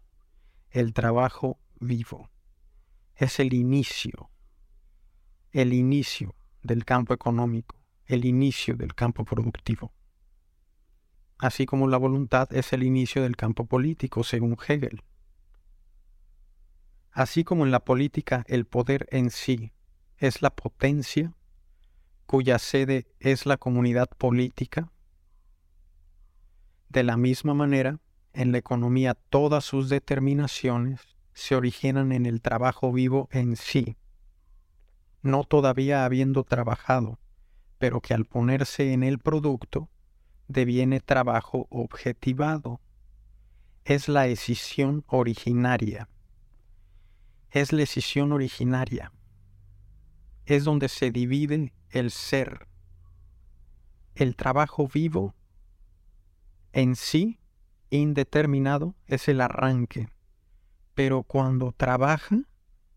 El 0.72 0.94
trabajo 0.94 1.60
vivo. 1.80 2.32
Es 3.16 3.40
el 3.40 3.54
inicio 3.54 4.33
el 5.54 5.72
inicio 5.72 6.36
del 6.64 6.84
campo 6.84 7.14
económico, 7.14 7.80
el 8.06 8.26
inicio 8.26 8.76
del 8.76 8.96
campo 8.96 9.24
productivo. 9.24 9.94
Así 11.38 11.66
como 11.66 11.88
la 11.88 11.98
voluntad 11.98 12.52
es 12.54 12.74
el 12.74 12.84
inicio 12.84 13.22
del 13.22 13.36
campo 13.36 13.66
político, 13.66 14.24
según 14.24 14.58
Hegel. 14.68 15.04
Así 17.12 17.44
como 17.44 17.66
en 17.66 17.72
la 17.72 17.86
política 17.86 18.44
el 18.48 18.66
poder 18.66 19.08
en 19.12 19.30
sí 19.30 19.72
es 20.18 20.42
la 20.42 20.50
potencia, 20.50 21.34
cuya 22.26 22.58
sede 22.58 23.08
es 23.20 23.46
la 23.46 23.58
comunidad 23.58 24.10
política, 24.10 24.92
de 26.90 27.04
la 27.04 27.18
misma 27.18 27.54
manera, 27.54 28.00
en 28.34 28.52
la 28.52 28.58
economía 28.58 29.14
todas 29.14 29.66
sus 29.66 29.90
determinaciones 29.90 31.02
se 31.34 31.56
originan 31.56 32.12
en 32.12 32.26
el 32.26 32.42
trabajo 32.42 32.92
vivo 32.92 33.30
en 33.32 33.56
sí, 33.56 33.98
no 35.24 35.44
todavía 35.46 36.06
habiendo 36.06 36.44
trabajado, 36.44 37.18
pero 37.80 38.02
que 38.02 38.14
al 38.14 38.26
ponerse 38.26 38.94
en 38.94 39.04
el 39.04 39.20
producto 39.20 39.90
deviene 40.48 41.00
trabajo 41.00 41.68
objetivado. 41.70 42.80
Es 43.86 44.08
la 44.08 44.28
escisión 44.28 45.04
originaria. 45.08 46.08
es 47.50 47.72
la 47.72 47.84
escisión 47.84 48.32
originaria. 48.32 49.12
Es 50.46 50.64
donde 50.64 50.90
se 50.90 51.12
divide 51.12 51.72
el 51.90 52.10
ser. 52.10 52.68
El 54.16 54.36
trabajo 54.36 54.88
vivo 54.88 55.36
en 56.74 56.96
sí, 56.96 57.40
indeterminado, 57.92 58.96
es 59.06 59.28
el 59.28 59.40
arranque. 59.42 60.10
Pero 60.96 61.22
cuando 61.22 61.72
trabaja, 61.72 62.42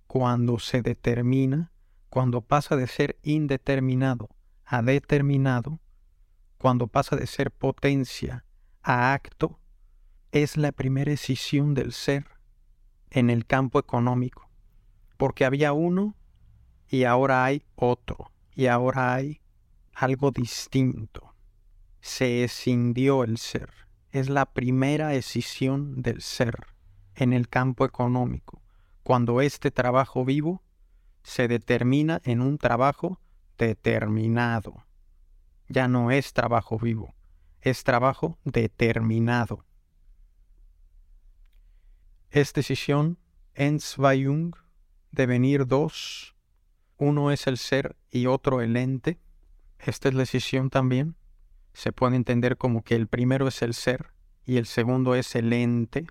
cuando 0.07 0.59
se 0.59 0.81
determina, 0.81 1.73
cuando 2.09 2.41
pasa 2.41 2.77
de 2.77 2.87
ser 2.87 3.19
indeterminado 3.23 4.29
a 4.65 4.83
determinado, 4.83 5.81
cuando 6.59 6.87
pasa 6.89 7.17
de 7.17 7.27
ser 7.27 7.51
potencia 7.51 8.45
a 8.83 9.13
acto, 9.13 9.61
es 10.33 10.57
la 10.57 10.73
primera 10.73 11.13
escisión 11.13 11.75
del 11.75 11.93
ser 11.93 12.27
en 13.11 13.31
el 13.31 13.47
campo 13.47 13.79
económico, 13.79 14.51
porque 15.17 15.45
había 15.45 15.73
uno 15.73 16.17
y 16.89 17.05
ahora 17.05 17.45
hay 17.45 17.65
otro, 17.75 18.33
y 18.55 18.67
ahora 18.67 19.15
hay 19.15 19.41
algo 19.93 20.31
distinto. 20.31 21.35
Se 22.01 22.45
escindió 22.45 23.25
el 23.25 23.39
ser. 23.39 23.71
Es 24.11 24.29
la 24.29 24.47
primera 24.47 25.15
escisión 25.15 26.03
del 26.03 26.23
ser 26.23 26.69
en 27.15 27.33
el 27.33 27.49
campo 27.49 27.85
económico, 27.85 28.63
cuando 29.03 29.41
este 29.41 29.71
trabajo 29.71 30.25
vivo 30.25 30.63
se 31.27 31.49
determina 31.49 32.21
en 32.23 32.41
un 32.41 32.57
trabajo 32.57 33.21
determinado. 33.59 34.87
Ya 35.69 35.89
no 35.89 36.13
es 36.13 36.33
trabajo 36.33 36.79
vivo, 36.79 37.17
es 37.61 37.83
trabajo 37.83 38.39
determinado. 38.45 39.65
Es 42.31 42.53
decisión 42.53 43.19
Enzweiung 43.55 44.55
de 45.11 45.27
venir 45.27 45.67
dos. 45.67 46.37
Uno 46.97 47.33
es 47.33 47.49
el 47.49 47.59
ser 47.59 47.97
y 48.13 48.27
otro 48.27 48.61
el 48.61 48.77
ente. 48.77 49.19
Esta 49.81 50.09
es 50.09 50.15
la 50.15 50.21
decisión 50.21 50.71
también. 50.71 51.17
Se 51.73 51.91
puede 51.91 52.15
entender 52.15 52.57
como 52.57 52.85
que 52.85 52.95
el 52.95 53.09
primero 53.09 53.49
es 53.49 53.63
el 53.63 53.75
ser 53.75 54.13
y 54.45 54.59
el 54.59 54.67
segundo 54.67 55.17
es 55.17 55.35
el 55.35 55.53
ente. 55.53 56.07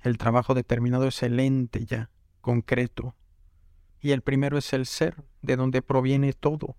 El 0.00 0.16
trabajo 0.16 0.54
determinado 0.54 1.06
es 1.06 1.22
el 1.22 1.38
ente 1.38 1.84
ya, 1.84 2.10
concreto. 2.40 3.14
Y 4.06 4.12
el 4.12 4.22
primero 4.22 4.56
es 4.56 4.72
el 4.72 4.86
ser, 4.86 5.24
de 5.42 5.56
donde 5.56 5.82
proviene 5.82 6.32
todo. 6.32 6.76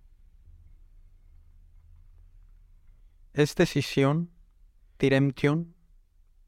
Es 3.33 3.53
decisión, 3.53 4.31
diremption 4.97 5.75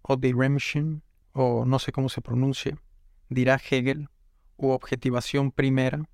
o 0.01 0.15
diremption, 0.15 1.03
o 1.33 1.65
no 1.65 1.79
sé 1.79 1.91
cómo 1.91 2.07
se 2.07 2.21
pronuncia, 2.21 2.81
dirá 3.27 3.59
Hegel, 3.59 4.07
u 4.55 4.69
objetivación 4.69 5.51
primera, 5.51 6.07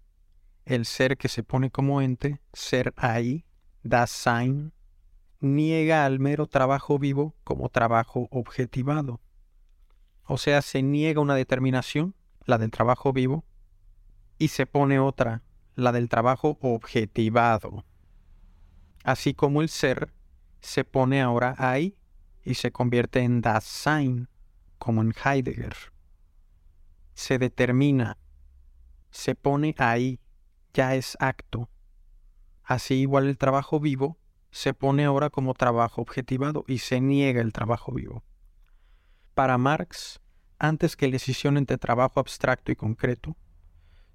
el 0.66 0.88
ser 0.88 1.16
que 1.16 1.28
se 1.30 1.44
pone 1.44 1.70
como 1.70 2.02
ente, 2.02 2.42
ser 2.52 2.92
ahí, 2.98 3.46
Dasein, 3.84 4.74
niega 5.42 6.08
al 6.08 6.18
mero 6.18 6.48
trabajo 6.48 6.98
vivo 6.98 7.36
como 7.44 7.70
trabajo 7.70 8.30
objetivado. 8.32 9.22
O 10.24 10.40
sea, 10.40 10.64
se 10.64 10.82
niega 10.82 11.22
una 11.22 11.36
determinación, 11.36 12.16
la 12.46 12.58
del 12.58 12.72
trabajo 12.72 13.14
vivo, 13.14 13.46
y 14.38 14.50
se 14.50 14.66
pone 14.66 15.00
otra, 15.00 15.42
la 15.76 15.92
del 15.92 16.10
trabajo 16.10 16.58
objetivado. 16.62 17.86
Así 19.04 19.34
como 19.34 19.62
el 19.62 19.70
ser 19.70 20.14
se 20.60 20.84
pone 20.84 21.22
ahora 21.22 21.56
ahí 21.58 21.96
y 22.44 22.56
se 22.56 22.72
convierte 22.72 23.20
en 23.20 23.42
Dasein, 23.42 24.30
como 24.78 25.02
en 25.02 25.14
Heidegger. 25.24 25.76
Se 27.14 27.38
determina, 27.38 28.18
se 29.12 29.36
pone 29.36 29.76
ahí, 29.78 30.20
ya 30.74 30.96
es 30.96 31.18
acto. 31.20 31.70
Así 32.64 32.96
igual 32.96 33.28
el 33.28 33.38
trabajo 33.38 33.80
vivo 33.80 34.18
se 34.52 34.74
pone 34.74 35.06
ahora 35.06 35.30
como 35.30 35.54
trabajo 35.54 36.02
objetivado 36.02 36.64
y 36.68 36.80
se 36.80 37.02
niega 37.02 37.42
el 37.42 37.54
trabajo 37.54 37.92
vivo. 37.92 38.24
Para 39.34 39.58
Marx, 39.58 40.22
antes 40.60 40.96
que 40.96 41.08
la 41.08 41.14
decisión 41.14 41.58
entre 41.58 41.78
trabajo 41.78 42.20
abstracto 42.20 42.72
y 42.72 42.76
concreto, 42.76 43.36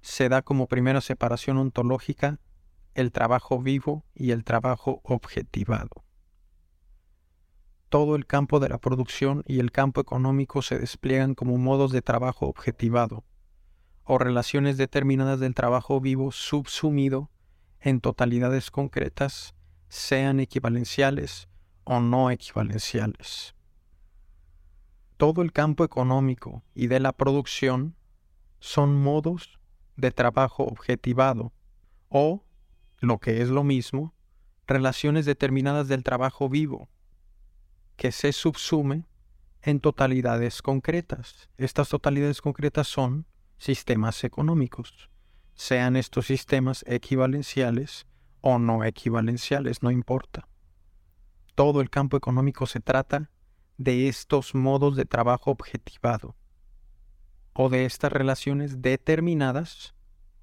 se 0.01 0.29
da 0.29 0.41
como 0.41 0.67
primera 0.67 1.01
separación 1.01 1.57
ontológica 1.57 2.39
el 2.93 3.11
trabajo 3.11 3.61
vivo 3.61 4.05
y 4.13 4.31
el 4.31 4.43
trabajo 4.43 5.01
objetivado 5.03 6.03
todo 7.91 8.15
el 8.15 8.25
campo 8.25 8.61
de 8.61 8.69
la 8.69 8.77
producción 8.77 9.43
y 9.45 9.59
el 9.59 9.73
campo 9.73 9.99
económico 9.99 10.61
se 10.61 10.79
despliegan 10.79 11.35
como 11.35 11.57
modos 11.57 11.91
de 11.91 12.01
trabajo 12.01 12.47
objetivado, 12.47 13.25
o 14.05 14.17
relaciones 14.17 14.77
determinadas 14.77 15.41
del 15.41 15.53
trabajo 15.53 15.99
vivo 15.99 16.31
subsumido 16.31 17.29
en 17.81 17.99
totalidades 17.99 18.71
concretas, 18.71 19.55
sean 19.89 20.39
equivalenciales 20.39 21.49
o 21.83 21.99
no 21.99 22.31
equivalenciales. 22.31 23.55
Todo 25.17 25.41
el 25.41 25.51
campo 25.51 25.83
económico 25.83 26.63
y 26.73 26.87
de 26.87 27.01
la 27.01 27.11
producción 27.11 27.97
son 28.61 28.95
modos 29.01 29.59
de 30.01 30.11
trabajo 30.11 30.63
objetivado, 30.63 31.53
o, 32.09 32.43
lo 32.99 33.19
que 33.19 33.41
es 33.41 33.49
lo 33.49 33.63
mismo, 33.63 34.13
relaciones 34.67 35.25
determinadas 35.25 35.87
del 35.87 36.03
trabajo 36.03 36.49
vivo, 36.49 36.89
que 37.95 38.11
se 38.11 38.33
subsume 38.33 39.05
en 39.61 39.79
totalidades 39.79 40.61
concretas. 40.61 41.49
Estas 41.57 41.87
totalidades 41.89 42.41
concretas 42.41 42.87
son 42.87 43.27
sistemas 43.57 44.23
económicos, 44.23 45.09
sean 45.53 45.95
estos 45.95 46.25
sistemas 46.25 46.83
equivalenciales 46.87 48.07
o 48.41 48.57
no 48.57 48.83
equivalenciales, 48.83 49.83
no 49.83 49.91
importa. 49.91 50.47
Todo 51.53 51.79
el 51.79 51.91
campo 51.91 52.17
económico 52.17 52.65
se 52.65 52.79
trata 52.79 53.29
de 53.77 54.07
estos 54.07 54.55
modos 54.55 54.95
de 54.95 55.05
trabajo 55.05 55.51
objetivado 55.51 56.35
o 57.63 57.69
de 57.69 57.85
estas 57.85 58.11
relaciones 58.11 58.81
determinadas 58.81 59.93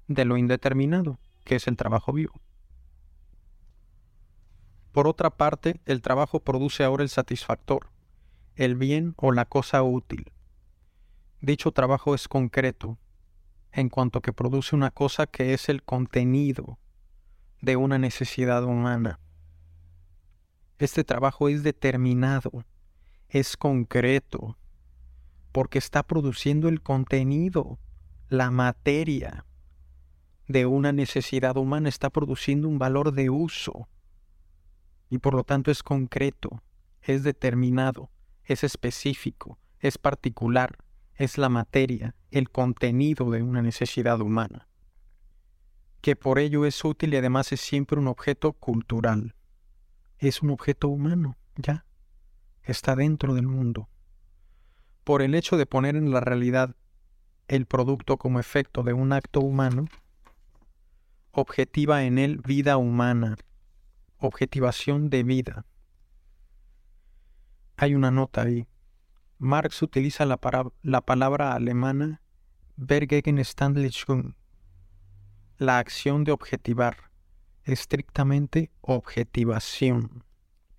de 0.07 0.23
lo 0.23 0.37
indeterminado, 0.37 1.19
que 1.43 1.57
es 1.57 1.67
el 1.67 1.75
trabajo 1.75 2.13
vivo. 2.13 2.33
Por 4.93 5.05
otra 5.05 5.29
parte, 5.29 5.81
el 5.85 6.01
trabajo 6.01 6.39
produce 6.39 6.85
ahora 6.85 7.03
el 7.03 7.09
satisfactor, 7.09 7.89
el 8.55 8.75
bien 8.75 9.15
o 9.17 9.33
la 9.33 9.43
cosa 9.43 9.83
útil. 9.83 10.31
Dicho 11.41 11.73
trabajo 11.73 12.15
es 12.15 12.29
concreto, 12.29 12.97
en 13.73 13.89
cuanto 13.89 14.21
que 14.21 14.31
produce 14.31 14.73
una 14.73 14.89
cosa 14.89 15.27
que 15.27 15.53
es 15.53 15.67
el 15.67 15.83
contenido 15.83 16.79
de 17.59 17.75
una 17.75 17.97
necesidad 17.97 18.63
humana. 18.63 19.19
Este 20.77 21.03
trabajo 21.03 21.49
es 21.49 21.63
determinado, 21.63 22.63
es 23.27 23.57
concreto, 23.57 24.57
porque 25.51 25.79
está 25.79 26.03
produciendo 26.03 26.69
el 26.69 26.81
contenido, 26.81 27.79
la 28.27 28.51
materia 28.51 29.45
de 30.47 30.65
una 30.65 30.91
necesidad 30.91 31.57
humana, 31.57 31.89
está 31.89 32.09
produciendo 32.09 32.67
un 32.67 32.79
valor 32.79 33.13
de 33.13 33.29
uso 33.29 33.87
y 35.09 35.17
por 35.17 35.33
lo 35.33 35.43
tanto 35.43 35.71
es 35.71 35.83
concreto, 35.83 36.61
es 37.01 37.23
determinado, 37.23 38.11
es 38.43 38.63
específico, 38.63 39.57
es 39.79 39.97
particular, 39.97 40.77
es 41.15 41.37
la 41.37 41.49
materia, 41.49 42.15
el 42.31 42.49
contenido 42.49 43.31
de 43.31 43.41
una 43.41 43.61
necesidad 43.61 44.21
humana, 44.21 44.67
que 46.01 46.15
por 46.15 46.39
ello 46.39 46.65
es 46.65 46.83
útil 46.85 47.13
y 47.13 47.17
además 47.17 47.51
es 47.51 47.59
siempre 47.59 47.99
un 47.99 48.07
objeto 48.07 48.53
cultural. 48.53 49.35
Es 50.17 50.41
un 50.41 50.49
objeto 50.49 50.89
humano, 50.89 51.37
ya, 51.55 51.85
está 52.63 52.95
dentro 52.95 53.33
del 53.33 53.47
mundo. 53.47 53.89
Por 55.09 55.23
el 55.23 55.33
hecho 55.33 55.57
de 55.57 55.65
poner 55.65 55.95
en 55.95 56.11
la 56.11 56.19
realidad 56.19 56.75
el 57.47 57.65
producto 57.65 58.17
como 58.17 58.39
efecto 58.39 58.83
de 58.83 58.93
un 58.93 59.11
acto 59.11 59.39
humano, 59.39 59.87
objetiva 61.31 62.03
en 62.03 62.19
él 62.19 62.37
vida 62.45 62.77
humana, 62.77 63.35
objetivación 64.19 65.09
de 65.09 65.23
vida. 65.23 65.65
Hay 67.75 67.95
una 67.95 68.11
nota 68.11 68.43
ahí. 68.43 68.67
Marx 69.39 69.81
utiliza 69.81 70.27
la, 70.27 70.39
la 70.83 71.01
palabra 71.01 71.53
alemana 71.53 72.21
Vergegenstandlichung, 72.75 74.35
la 75.57 75.79
acción 75.79 76.23
de 76.23 76.33
objetivar, 76.33 77.09
estrictamente 77.63 78.69
objetivación. 78.81 80.23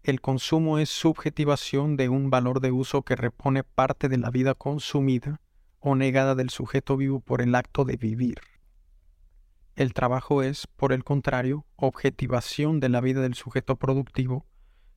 El 0.03 0.23
consumo 0.23 0.79
es 0.79 0.89
subjetivación 0.89 1.97
de 1.97 2.09
un 2.09 2.31
valor 2.31 2.61
de 2.61 2.73
uso 2.73 3.03
que 3.03 3.17
repone 3.17 3.65
parte 3.65 4.09
de 4.09 4.17
la 4.17 4.31
vida 4.31 4.55
consumida 4.55 5.41
o 5.79 5.95
negada 5.95 6.35
del 6.35 6.49
sujeto 6.49 6.97
vivo 6.97 7.21
por 7.21 7.43
el 7.43 7.55
acto 7.55 7.85
de 7.85 7.97
vivir. 7.97 8.41
El 9.77 9.93
trabajo 9.93 10.43
es, 10.43 10.67
por 10.67 10.93
el 10.93 11.05
contrario, 11.05 11.67
objetivación 11.77 12.81
de 12.81 12.89
la 12.89 13.03
vida 13.03 13.21
del 13.21 13.35
sujeto 13.35 13.77
productivo 13.77 14.47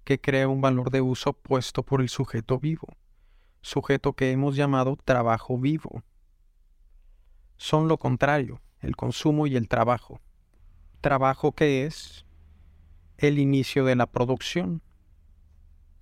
que 0.05 0.21
crea 0.21 0.47
un 0.47 0.61
valor 0.61 0.89
de 0.89 1.01
uso 1.01 1.33
puesto 1.33 1.83
por 1.83 2.01
el 2.01 2.09
sujeto 2.09 2.59
vivo, 2.59 2.87
sujeto 3.61 4.13
que 4.13 4.31
hemos 4.31 4.55
llamado 4.55 4.97
trabajo 5.03 5.57
vivo. 5.57 6.03
son 7.57 7.87
lo 7.87 7.97
contrario, 7.97 8.61
el 8.79 8.95
consumo 8.95 9.47
y 9.47 9.55
el 9.55 9.67
trabajo. 9.67 10.21
Trabajo 11.01 11.51
que 11.51 11.85
es 11.85 12.25
el 13.17 13.39
inicio 13.39 13.85
de 13.85 13.95
la 13.95 14.07
producción. 14.07 14.81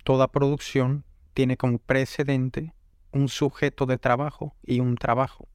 Toda 0.02 0.32
producción 0.32 1.04
tiene 1.32 1.56
como 1.56 1.78
precedente 1.78 2.74
un 3.12 3.28
sujeto 3.28 3.86
de 3.86 3.98
trabajo 3.98 4.56
y 4.64 4.80
un 4.80 4.96
trabajo. 4.96 5.48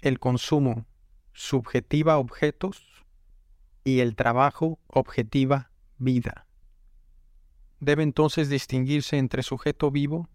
El 0.00 0.18
consumo 0.18 0.86
subjetiva 1.32 2.18
objetos 2.18 3.04
y 3.84 4.00
el 4.00 4.16
trabajo 4.16 4.78
objetiva 4.86 5.70
vida. 5.98 6.46
Debe 7.80 8.02
entonces 8.02 8.48
distinguirse 8.48 9.18
entre 9.18 9.42
sujeto 9.42 9.90
vivo 9.90 10.28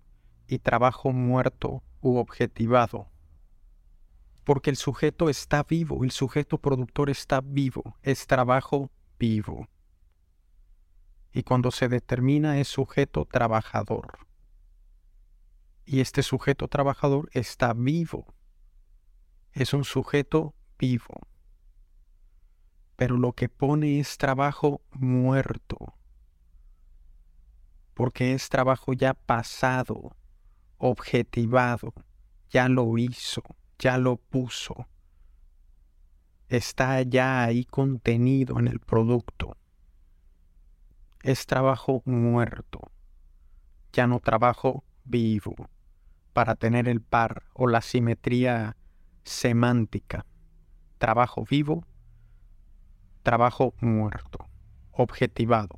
y 0.48 0.60
trabajo 0.60 1.12
muerto 1.12 1.84
u 2.02 2.18
objetivado. 2.18 3.08
Porque 4.44 4.70
el 4.70 4.76
sujeto 4.76 5.30
está 5.30 5.64
vivo, 5.64 6.04
el 6.04 6.12
sujeto 6.12 6.60
productor 6.60 7.10
está 7.10 7.42
vivo, 7.42 7.98
es 8.04 8.28
trabajo 8.28 8.92
vivo. 9.18 9.68
Y 11.36 11.44
cuando 11.44 11.70
se 11.70 11.90
determina 11.90 12.60
es 12.60 12.70
sujeto 12.70 13.26
trabajador. 13.26 14.20
Y 15.84 16.00
este 16.00 16.24
sujeto 16.24 16.70
trabajador 16.70 17.30
está 17.34 17.74
vivo. 17.74 18.34
Es 19.52 19.74
un 19.74 19.84
sujeto 19.84 20.56
vivo. 20.80 21.28
Pero 22.96 23.18
lo 23.18 23.34
que 23.34 23.50
pone 23.50 24.00
es 24.00 24.18
trabajo 24.18 24.82
muerto. 24.92 25.98
Porque 27.94 28.32
es 28.32 28.48
trabajo 28.48 28.94
ya 28.94 29.14
pasado, 29.14 30.16
objetivado, 30.78 31.94
ya 32.50 32.70
lo 32.70 32.98
hizo, 32.98 33.44
ya 33.78 33.98
lo 33.98 34.16
puso. 34.16 34.88
Está 36.48 37.02
ya 37.02 37.44
ahí 37.44 37.66
contenido 37.66 38.58
en 38.58 38.70
el 38.70 38.80
producto. 38.80 39.58
Es 41.26 41.48
trabajo 41.48 42.04
muerto, 42.06 42.92
ya 43.92 44.06
no 44.06 44.20
trabajo 44.20 44.84
vivo 45.06 45.56
para 46.34 46.54
tener 46.54 46.88
el 46.88 47.02
par 47.02 47.46
o 47.56 47.66
la 47.66 47.82
simetría 47.82 48.78
semántica. 49.24 50.28
Trabajo 51.00 51.44
vivo, 51.50 51.84
trabajo 53.24 53.74
muerto, 53.82 54.48
objetivado. 54.92 55.78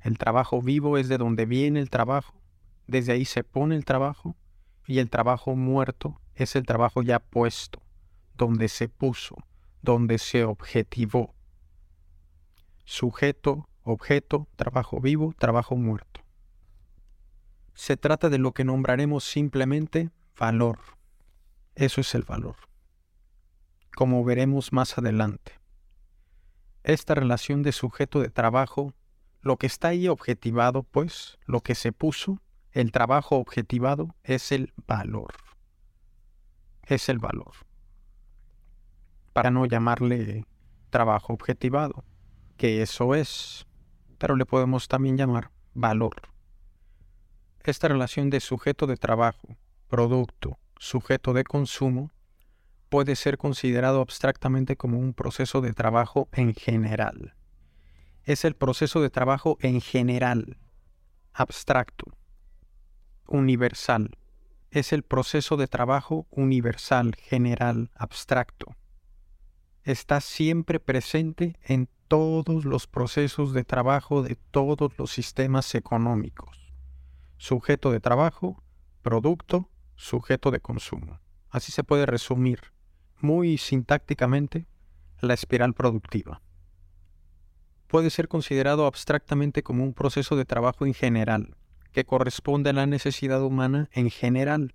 El 0.00 0.16
trabajo 0.16 0.62
vivo 0.62 0.96
es 0.96 1.08
de 1.08 1.18
donde 1.18 1.44
viene 1.44 1.80
el 1.80 1.90
trabajo, 1.90 2.40
desde 2.86 3.12
ahí 3.12 3.26
se 3.26 3.44
pone 3.44 3.76
el 3.76 3.84
trabajo, 3.84 4.34
y 4.86 5.00
el 5.00 5.10
trabajo 5.10 5.56
muerto 5.56 6.22
es 6.34 6.56
el 6.56 6.64
trabajo 6.64 7.02
ya 7.02 7.18
puesto, 7.18 7.82
donde 8.38 8.68
se 8.68 8.88
puso, 8.88 9.36
donde 9.82 10.16
se 10.16 10.44
objetivó. 10.44 11.34
Sujeto, 12.86 13.68
objeto, 13.84 14.48
trabajo 14.56 15.00
vivo, 15.00 15.34
trabajo 15.38 15.76
muerto 15.76 16.22
se 17.74 17.96
trata 17.96 18.28
de 18.28 18.38
lo 18.38 18.52
que 18.52 18.64
nombraremos 18.64 19.24
simplemente 19.24 20.10
valor. 20.38 20.78
Eso 21.74 22.00
es 22.00 22.14
el 22.14 22.22
valor. 22.22 22.56
Como 23.94 24.24
veremos 24.24 24.72
más 24.72 24.98
adelante. 24.98 25.58
Esta 26.84 27.14
relación 27.14 27.62
de 27.62 27.72
sujeto 27.72 28.20
de 28.20 28.30
trabajo, 28.30 28.94
lo 29.40 29.56
que 29.56 29.66
está 29.66 29.88
ahí 29.88 30.08
objetivado, 30.08 30.82
pues, 30.82 31.38
lo 31.46 31.60
que 31.60 31.74
se 31.74 31.92
puso, 31.92 32.40
el 32.72 32.90
trabajo 32.90 33.36
objetivado, 33.36 34.14
es 34.24 34.52
el 34.52 34.72
valor. 34.86 35.34
Es 36.84 37.08
el 37.08 37.18
valor. 37.18 37.52
Para 39.32 39.50
no 39.50 39.66
llamarle 39.66 40.44
trabajo 40.90 41.32
objetivado, 41.32 42.04
que 42.56 42.82
eso 42.82 43.14
es, 43.14 43.66
pero 44.22 44.36
le 44.36 44.46
podemos 44.46 44.86
también 44.86 45.16
llamar 45.16 45.50
valor. 45.74 46.14
Esta 47.64 47.88
relación 47.88 48.30
de 48.30 48.38
sujeto 48.38 48.86
de 48.86 48.96
trabajo, 48.96 49.56
producto, 49.88 50.60
sujeto 50.78 51.32
de 51.32 51.42
consumo, 51.42 52.12
puede 52.88 53.16
ser 53.16 53.36
considerado 53.36 54.00
abstractamente 54.00 54.76
como 54.76 55.00
un 55.00 55.12
proceso 55.12 55.60
de 55.60 55.72
trabajo 55.72 56.28
en 56.30 56.54
general. 56.54 57.34
Es 58.22 58.44
el 58.44 58.54
proceso 58.54 59.02
de 59.02 59.10
trabajo 59.10 59.58
en 59.60 59.80
general, 59.80 60.56
abstracto, 61.32 62.16
universal. 63.26 64.16
Es 64.70 64.92
el 64.92 65.02
proceso 65.02 65.56
de 65.56 65.66
trabajo 65.66 66.28
universal, 66.30 67.16
general, 67.16 67.90
abstracto. 67.96 68.76
Está 69.82 70.20
siempre 70.20 70.78
presente 70.78 71.58
en 71.64 71.88
todos 72.12 72.66
los 72.66 72.86
procesos 72.86 73.54
de 73.54 73.64
trabajo 73.64 74.22
de 74.22 74.36
todos 74.50 74.92
los 74.98 75.10
sistemas 75.10 75.74
económicos 75.74 76.62
sujeto 77.38 77.90
de 77.90 78.00
trabajo, 78.00 78.62
producto, 79.00 79.70
sujeto 79.96 80.50
de 80.50 80.60
consumo. 80.60 81.20
Así 81.48 81.72
se 81.72 81.82
puede 81.82 82.04
resumir 82.04 82.60
muy 83.18 83.56
sintácticamente 83.56 84.66
la 85.20 85.32
espiral 85.32 85.72
productiva. 85.72 86.42
Puede 87.88 88.10
ser 88.10 88.28
considerado 88.28 88.84
abstractamente 88.84 89.62
como 89.62 89.82
un 89.82 89.94
proceso 89.94 90.36
de 90.36 90.44
trabajo 90.44 90.84
en 90.84 90.92
general, 90.92 91.56
que 91.92 92.04
corresponde 92.04 92.70
a 92.70 92.74
la 92.74 92.86
necesidad 92.86 93.42
humana 93.42 93.88
en 93.92 94.10
general. 94.10 94.74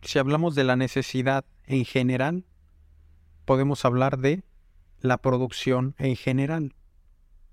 Si 0.00 0.18
hablamos 0.18 0.54
de 0.54 0.64
la 0.64 0.76
necesidad 0.76 1.44
en 1.66 1.84
general, 1.84 2.46
podemos 3.44 3.84
hablar 3.84 4.16
de 4.18 4.42
la 5.00 5.18
producción 5.18 5.94
en 5.98 6.16
general. 6.16 6.74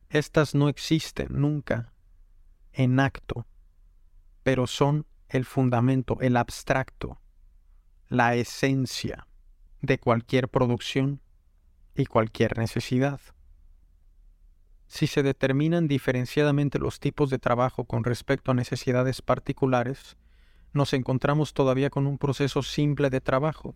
Estas 0.10 0.56
no 0.56 0.70
existen 0.70 1.28
nunca 1.32 1.94
en 2.74 3.00
acto, 3.00 3.46
pero 4.44 4.68
son 4.68 5.06
el 5.30 5.46
fundamento, 5.46 6.18
el 6.22 6.38
abstracto, 6.38 7.20
la 8.08 8.36
esencia 8.36 9.28
de 9.82 10.00
cualquier 10.00 10.48
producción 10.50 11.22
y 11.96 12.06
cualquier 12.06 12.58
necesidad. 12.58 13.20
Si 14.88 15.08
se 15.08 15.22
determinan 15.22 15.88
diferenciadamente 15.88 16.80
los 16.80 17.00
tipos 17.00 17.30
de 17.30 17.40
trabajo 17.40 17.84
con 17.86 18.06
respecto 18.06 18.52
a 18.52 18.56
necesidades 18.56 19.22
particulares, 19.22 20.16
nos 20.72 20.94
encontramos 20.94 21.54
todavía 21.54 21.90
con 21.90 22.08
un 22.08 22.18
proceso 22.18 22.64
simple 22.64 23.10
de 23.10 23.20
trabajo. 23.20 23.76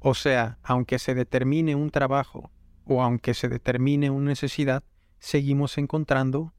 O 0.00 0.14
sea, 0.14 0.58
aunque 0.62 0.98
se 0.98 1.14
determine 1.14 1.74
un 1.74 1.90
trabajo 1.90 2.50
o 2.86 3.02
aunque 3.02 3.34
se 3.34 3.48
determine 3.48 4.10
una 4.10 4.30
necesidad, 4.30 4.82
seguimos 5.18 5.76
encontrando 5.76 6.54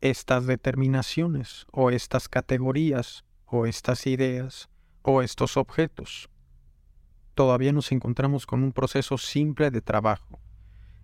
estas 0.00 0.46
determinaciones 0.46 1.66
o 1.72 1.90
estas 1.90 2.30
categorías 2.30 3.24
o 3.44 3.66
estas 3.66 4.06
ideas 4.06 4.70
o 5.02 5.20
estos 5.20 5.58
objetos. 5.58 6.30
Todavía 7.34 7.72
nos 7.72 7.92
encontramos 7.92 8.46
con 8.46 8.62
un 8.62 8.72
proceso 8.72 9.18
simple 9.18 9.70
de 9.70 9.82
trabajo, 9.82 10.40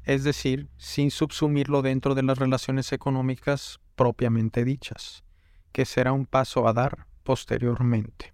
es 0.04 0.24
decir, 0.24 0.70
sin 0.78 1.10
subsumirlo 1.10 1.82
dentro 1.82 2.14
de 2.14 2.22
las 2.22 2.38
relaciones 2.38 2.90
económicas 2.92 3.80
propiamente 3.96 4.64
dichas, 4.64 5.24
que 5.72 5.84
será 5.84 6.12
un 6.12 6.24
paso 6.24 6.66
a 6.66 6.72
dar 6.72 7.06
posteriormente, 7.22 8.32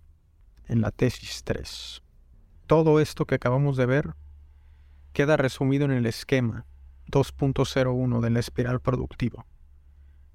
en 0.68 0.80
la 0.80 0.92
tesis 0.92 1.42
3. 1.42 2.02
Todo 2.68 3.00
esto 3.00 3.24
que 3.24 3.36
acabamos 3.36 3.78
de 3.78 3.86
ver 3.86 4.14
queda 5.14 5.38
resumido 5.38 5.86
en 5.86 5.90
el 5.90 6.04
esquema 6.04 6.66
2.01 7.10 8.20
de 8.20 8.28
la 8.28 8.40
espiral 8.40 8.80
productiva. 8.80 9.46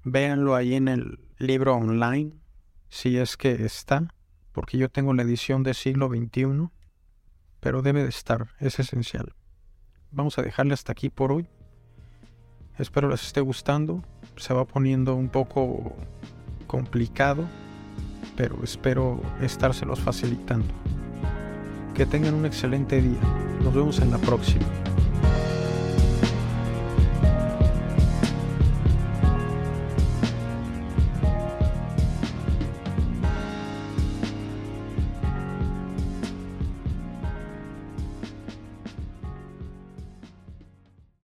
Véanlo 0.02 0.56
ahí 0.56 0.74
en 0.74 0.88
el 0.88 1.20
libro 1.38 1.76
online, 1.76 2.32
si 2.88 3.18
es 3.18 3.36
que 3.36 3.64
está, 3.64 4.12
porque 4.50 4.78
yo 4.78 4.88
tengo 4.88 5.14
la 5.14 5.22
edición 5.22 5.62
del 5.62 5.76
siglo 5.76 6.08
XXI, 6.08 6.70
pero 7.60 7.82
debe 7.82 8.02
de 8.02 8.08
estar, 8.08 8.48
es 8.58 8.80
esencial. 8.80 9.36
Vamos 10.10 10.36
a 10.36 10.42
dejarle 10.42 10.74
hasta 10.74 10.90
aquí 10.90 11.10
por 11.10 11.30
hoy. 11.30 11.46
Espero 12.78 13.08
les 13.08 13.22
esté 13.22 13.42
gustando. 13.42 14.02
Se 14.34 14.52
va 14.52 14.64
poniendo 14.64 15.14
un 15.14 15.28
poco 15.28 15.94
complicado, 16.66 17.44
pero 18.36 18.58
espero 18.64 19.22
estárselos 19.40 20.00
facilitando. 20.00 20.74
Que 21.94 22.06
tengan 22.06 22.34
un 22.34 22.44
excelente 22.44 23.00
día. 23.00 23.20
Nos 23.62 23.72
vemos 23.72 24.00
en 24.00 24.10
la 24.10 24.18
próxima. 24.18 24.64